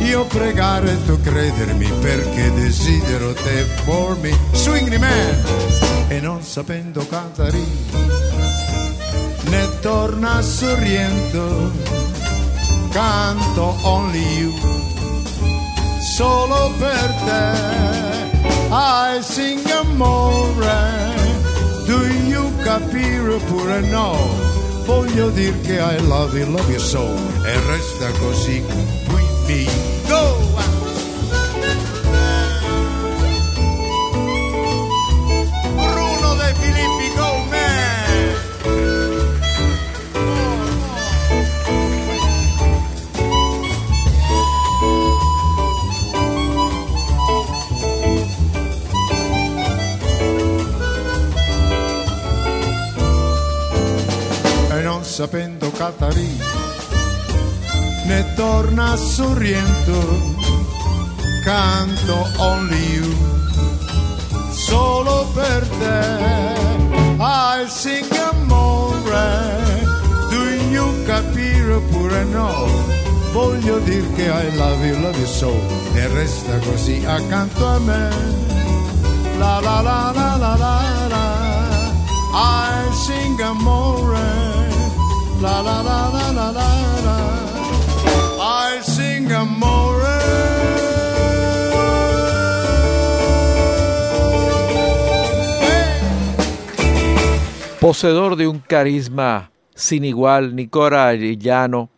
Io 0.00 0.24
pregare 0.26 0.96
tu 1.06 1.20
credermi 1.20 1.90
perché 2.00 2.52
desidero 2.54 3.32
te 3.32 3.64
for 3.84 4.16
me. 4.18 4.36
Swing 4.52 4.88
the 4.88 4.98
man. 4.98 6.08
E 6.08 6.20
non 6.20 6.42
sapendo 6.42 7.06
cantare 7.06 8.08
ne 9.48 9.68
torna 9.80 10.42
sorriendo, 10.42 11.72
canto 12.90 13.76
only 13.82 14.24
you, 14.38 14.52
solo 16.00 16.72
per 16.78 17.08
te. 17.24 18.28
I 18.70 19.20
sing 19.22 19.60
amore, 19.70 21.14
do 21.86 22.06
you 22.26 22.52
capire 22.64 23.38
pure 23.48 23.80
no? 23.90 24.16
Voglio 24.84 25.30
dir 25.30 25.60
che 25.62 25.80
I 25.80 26.00
love 26.06 26.38
you, 26.38 26.46
love 26.50 26.70
you 26.70 26.80
so, 26.80 27.04
e 27.44 27.60
resta 27.66 28.10
così 28.18 28.62
sapendo 55.18 55.72
Catarì 55.72 56.38
ne 58.04 58.34
torna 58.36 58.94
sorriendo 58.94 59.98
canto 61.42 62.24
only 62.36 62.92
you 62.92 63.16
solo 64.52 65.26
per 65.34 65.66
te. 65.80 67.16
I 67.18 67.66
sing 67.66 68.06
amore 68.30 69.58
do 70.30 70.44
you 70.70 70.86
capire 71.04 71.80
pure 71.90 72.24
no. 72.26 72.68
Voglio 73.32 73.80
dir 73.80 74.04
che 74.14 74.22
I 74.22 74.56
love 74.56 74.86
you 74.86 75.00
love 75.00 75.18
you 75.18 75.26
so. 75.26 75.50
E 75.94 76.06
resta 76.14 76.58
così 76.58 77.02
accanto 77.04 77.66
a 77.66 77.78
me. 77.80 78.08
La 79.36 79.58
la 79.58 79.80
la 79.80 80.12
la 80.14 80.36
la 80.36 80.54
la 80.54 81.06
la. 81.08 81.26
I 82.34 82.92
sing 82.92 83.40
amore 83.40 84.47
la 85.40 85.62
la 85.62 85.82
la 85.82 86.10
la 86.10 86.32
la 86.32 86.52
la 86.52 86.68
la. 87.06 87.16
I 88.40 88.80
sing 88.82 89.30
amore 89.32 90.18
Poseedor 97.80 98.36
de 98.36 98.46
un 98.46 98.58
carisma 98.58 99.50
sin 99.78 100.04
igual, 100.04 100.56
Nicola 100.56 101.06
Arillano 101.06 101.88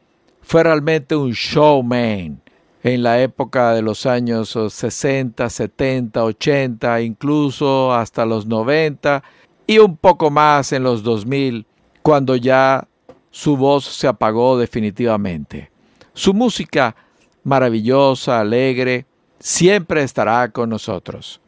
fue 0.43 0.63
realmente 0.63 1.17
un 1.17 1.33
showman 1.33 2.43
en 2.83 3.03
la 3.03 3.23
época 3.23 3.73
de 3.73 3.81
los 3.81 4.05
años 4.05 4.51
60, 4.69 5.49
70, 5.49 6.23
80, 6.23 7.01
incluso 7.01 7.95
hasta 7.95 8.27
los 8.27 8.45
90 8.45 9.23
y 9.67 9.79
un 9.79 9.97
poco 9.97 10.31
más 10.31 10.73
en 10.73 10.83
los 10.83 11.03
2000, 11.03 11.65
cuando 12.03 12.37
ya 12.37 12.87
su 13.31 13.57
voz 13.57 13.85
se 13.85 14.07
apagó 14.07 14.59
definitivamente. 14.59 15.71
Su 16.13 16.35
música 16.35 16.97
maravillosa, 17.45 18.41
alegre, 18.41 19.07
siempre 19.39 20.03
estará 20.03 20.51
con 20.51 20.71
nosotros. 20.71 21.41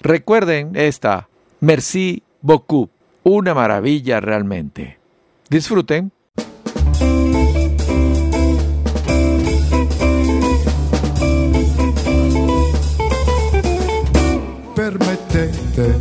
Recuerden 0.00 0.72
esta, 0.74 1.28
Merci 1.60 2.22
beaucoup, 2.40 2.90
una 3.24 3.54
maravilla 3.54 4.20
realmente. 4.20 4.98
Disfruten. 5.50 6.12
permettete, 14.78 16.00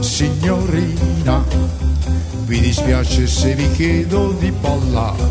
signorina, 0.00 1.44
vi 2.48 2.60
dispiace 2.60 3.26
se 3.26 3.54
vi 3.54 3.70
chiedo 3.72 4.34
di 4.38 4.50
ballare. 4.50 5.22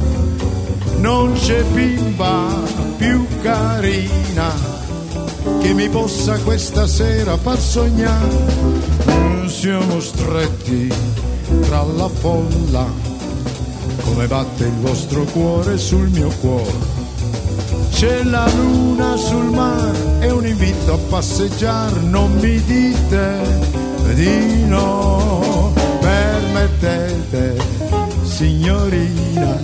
Non 1.00 1.34
c'è 1.34 1.64
bimba 1.64 2.46
più 2.98 3.26
carina 3.42 4.54
che 5.60 5.74
mi 5.74 5.90
possa 5.90 6.38
questa 6.40 6.86
sera 6.86 7.36
far 7.38 7.60
sognare. 7.60 9.48
Siamo 9.48 10.00
stretti 10.00 10.94
tra 11.62 11.82
la 11.82 12.08
folla, 12.08 12.86
come 14.04 14.28
batte 14.28 14.66
il 14.66 14.78
vostro 14.82 15.24
cuore 15.24 15.78
sul 15.78 16.10
mio 16.10 16.30
cuore. 16.40 16.96
C'è 17.94 18.24
la 18.24 18.48
luna 18.56 19.16
sul 19.18 19.46
mare 19.46 20.20
e 20.20 20.30
un 20.30 20.46
invito 20.46 20.94
a 20.94 20.98
passeggiare, 21.10 22.00
non 22.02 22.32
mi 22.34 22.64
dite 22.64 23.60
di 24.14 24.66
no. 24.66 25.77
Permettete, 26.68 27.56
signorina, 28.24 29.58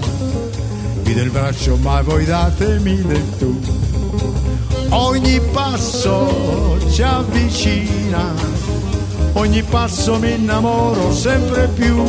vi 1.02 1.14
del 1.14 1.30
braccio 1.30 1.76
ma 1.76 2.02
voi 2.02 2.24
datemi 2.24 3.02
del 3.02 3.38
tu. 3.38 3.60
Ogni 4.90 5.40
passo 5.52 6.78
ci 6.90 7.02
avvicina, 7.04 8.34
ogni 9.34 9.64
passo 9.64 10.18
mi 10.18 10.34
innamoro 10.34 11.14
sempre 11.14 11.68
più. 11.68 12.04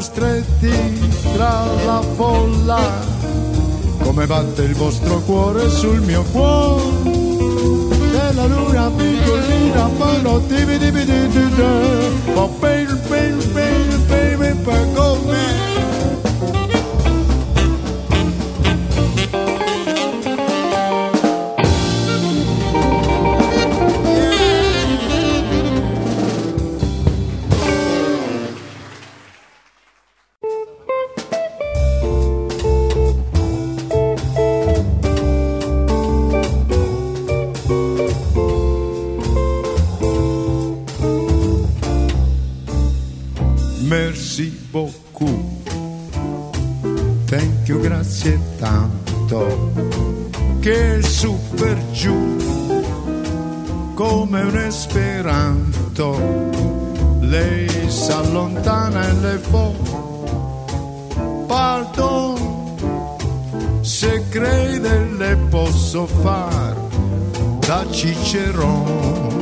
Stretti 0.00 0.72
tra 1.34 1.64
la 1.84 2.02
folla, 2.16 2.80
come 4.02 4.26
batte 4.26 4.62
il 4.62 4.74
vostro 4.74 5.20
cuore 5.20 5.68
sul 5.68 6.00
mio 6.00 6.22
cuore. 6.32 7.10
E 7.12 8.32
la 8.32 8.46
luna 8.46 8.90
piccolina, 8.96 9.90
poi 9.98 10.22
lo 10.22 10.38
divi 10.46 10.78
divi 10.78 11.04
di 11.04 11.28
Che 50.60 51.02
su 51.02 51.38
per 51.56 51.78
giù, 51.92 52.36
come 53.94 54.42
un 54.42 54.56
esperanto, 54.56 56.18
lei 57.20 57.68
si 57.88 58.12
allontana 58.12 59.08
e 59.08 59.12
le 59.14 59.38
fa. 59.38 59.70
Pardon, 61.46 62.36
se 63.80 64.24
crede 64.28 65.04
le 65.16 65.36
posso 65.48 66.06
far 66.06 66.76
da 67.66 67.84
Ciceron. 67.90 69.38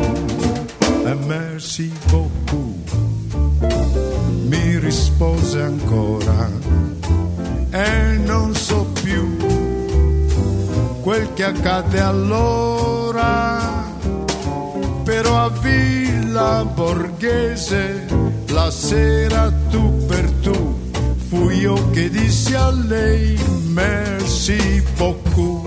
E 1.04 1.14
merci 1.26 1.90
beaucoup 2.10 2.68
mi 4.48 4.78
rispose 4.78 5.60
ancora 5.60 6.50
e 7.70 8.16
non 8.24 8.54
so 8.54 8.86
più 9.02 9.36
quel 11.08 11.32
che 11.32 11.44
accade 11.44 12.00
allora 12.00 13.86
però 15.04 15.38
a 15.38 15.48
Villa 15.48 16.66
Borghese 16.66 18.04
la 18.48 18.70
sera 18.70 19.50
tu 19.70 20.04
per 20.04 20.30
tu 20.42 20.78
fui 21.28 21.60
io 21.60 21.88
che 21.92 22.10
dissi 22.10 22.52
a 22.52 22.70
lei 22.70 23.38
merci 23.68 24.84
beaucoup 24.98 25.57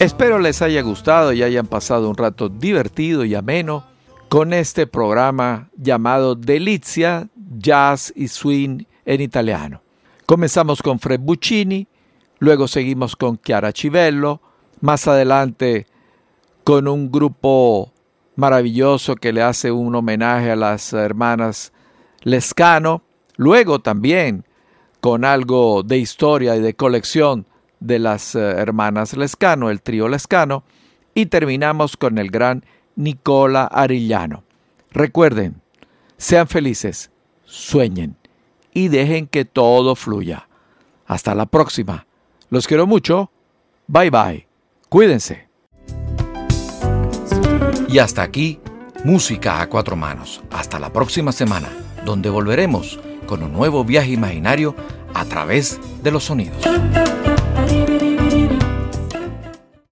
Espero 0.00 0.40
les 0.40 0.60
haya 0.60 0.82
gustado 0.82 1.32
y 1.32 1.42
hayan 1.44 1.68
pasado 1.68 2.10
un 2.10 2.16
rato 2.16 2.48
divertido 2.48 3.24
y 3.24 3.34
ameno 3.36 3.84
con 4.28 4.52
este 4.52 4.88
programa 4.88 5.70
llamado 5.76 6.34
Delizia, 6.34 7.28
Jazz 7.58 8.12
y 8.16 8.26
Swing 8.26 8.84
en 9.04 9.20
italiano. 9.20 9.82
Comenzamos 10.26 10.82
con 10.82 10.98
Fred 10.98 11.20
Buccini, 11.20 11.86
luego 12.40 12.66
seguimos 12.66 13.14
con 13.14 13.38
Chiara 13.38 13.70
Civello, 13.72 14.40
más 14.80 15.06
adelante 15.06 15.86
con 16.64 16.88
un 16.88 17.12
grupo 17.12 17.92
maravilloso 18.34 19.14
que 19.14 19.32
le 19.32 19.42
hace 19.42 19.70
un 19.70 19.94
homenaje 19.94 20.50
a 20.50 20.56
las 20.56 20.92
hermanas 20.92 21.72
Lescano, 22.22 23.04
luego 23.36 23.78
también 23.78 24.44
con 25.00 25.24
algo 25.24 25.84
de 25.84 25.98
historia 25.98 26.56
y 26.56 26.60
de 26.60 26.74
colección 26.74 27.46
de 27.86 27.98
las 27.98 28.34
eh, 28.34 28.40
hermanas 28.40 29.16
Lescano, 29.16 29.70
el 29.70 29.82
trío 29.82 30.08
Lescano, 30.08 30.64
y 31.14 31.26
terminamos 31.26 31.96
con 31.96 32.18
el 32.18 32.30
gran 32.30 32.64
Nicola 32.96 33.64
Arillano. 33.64 34.44
Recuerden, 34.90 35.60
sean 36.16 36.48
felices, 36.48 37.10
sueñen 37.44 38.16
y 38.72 38.88
dejen 38.88 39.26
que 39.26 39.44
todo 39.44 39.94
fluya. 39.94 40.48
Hasta 41.06 41.34
la 41.34 41.46
próxima. 41.46 42.06
Los 42.50 42.66
quiero 42.66 42.86
mucho. 42.86 43.30
Bye 43.86 44.10
bye. 44.10 44.48
Cuídense. 44.88 45.48
Y 47.88 47.98
hasta 47.98 48.22
aquí, 48.22 48.60
Música 49.04 49.60
a 49.60 49.68
cuatro 49.68 49.96
manos. 49.96 50.40
Hasta 50.50 50.78
la 50.78 50.90
próxima 50.90 51.30
semana, 51.30 51.68
donde 52.06 52.30
volveremos 52.30 52.98
con 53.26 53.42
un 53.42 53.52
nuevo 53.52 53.84
viaje 53.84 54.12
imaginario 54.12 54.74
a 55.12 55.26
través 55.26 55.78
de 56.02 56.10
los 56.10 56.24
sonidos. 56.24 56.66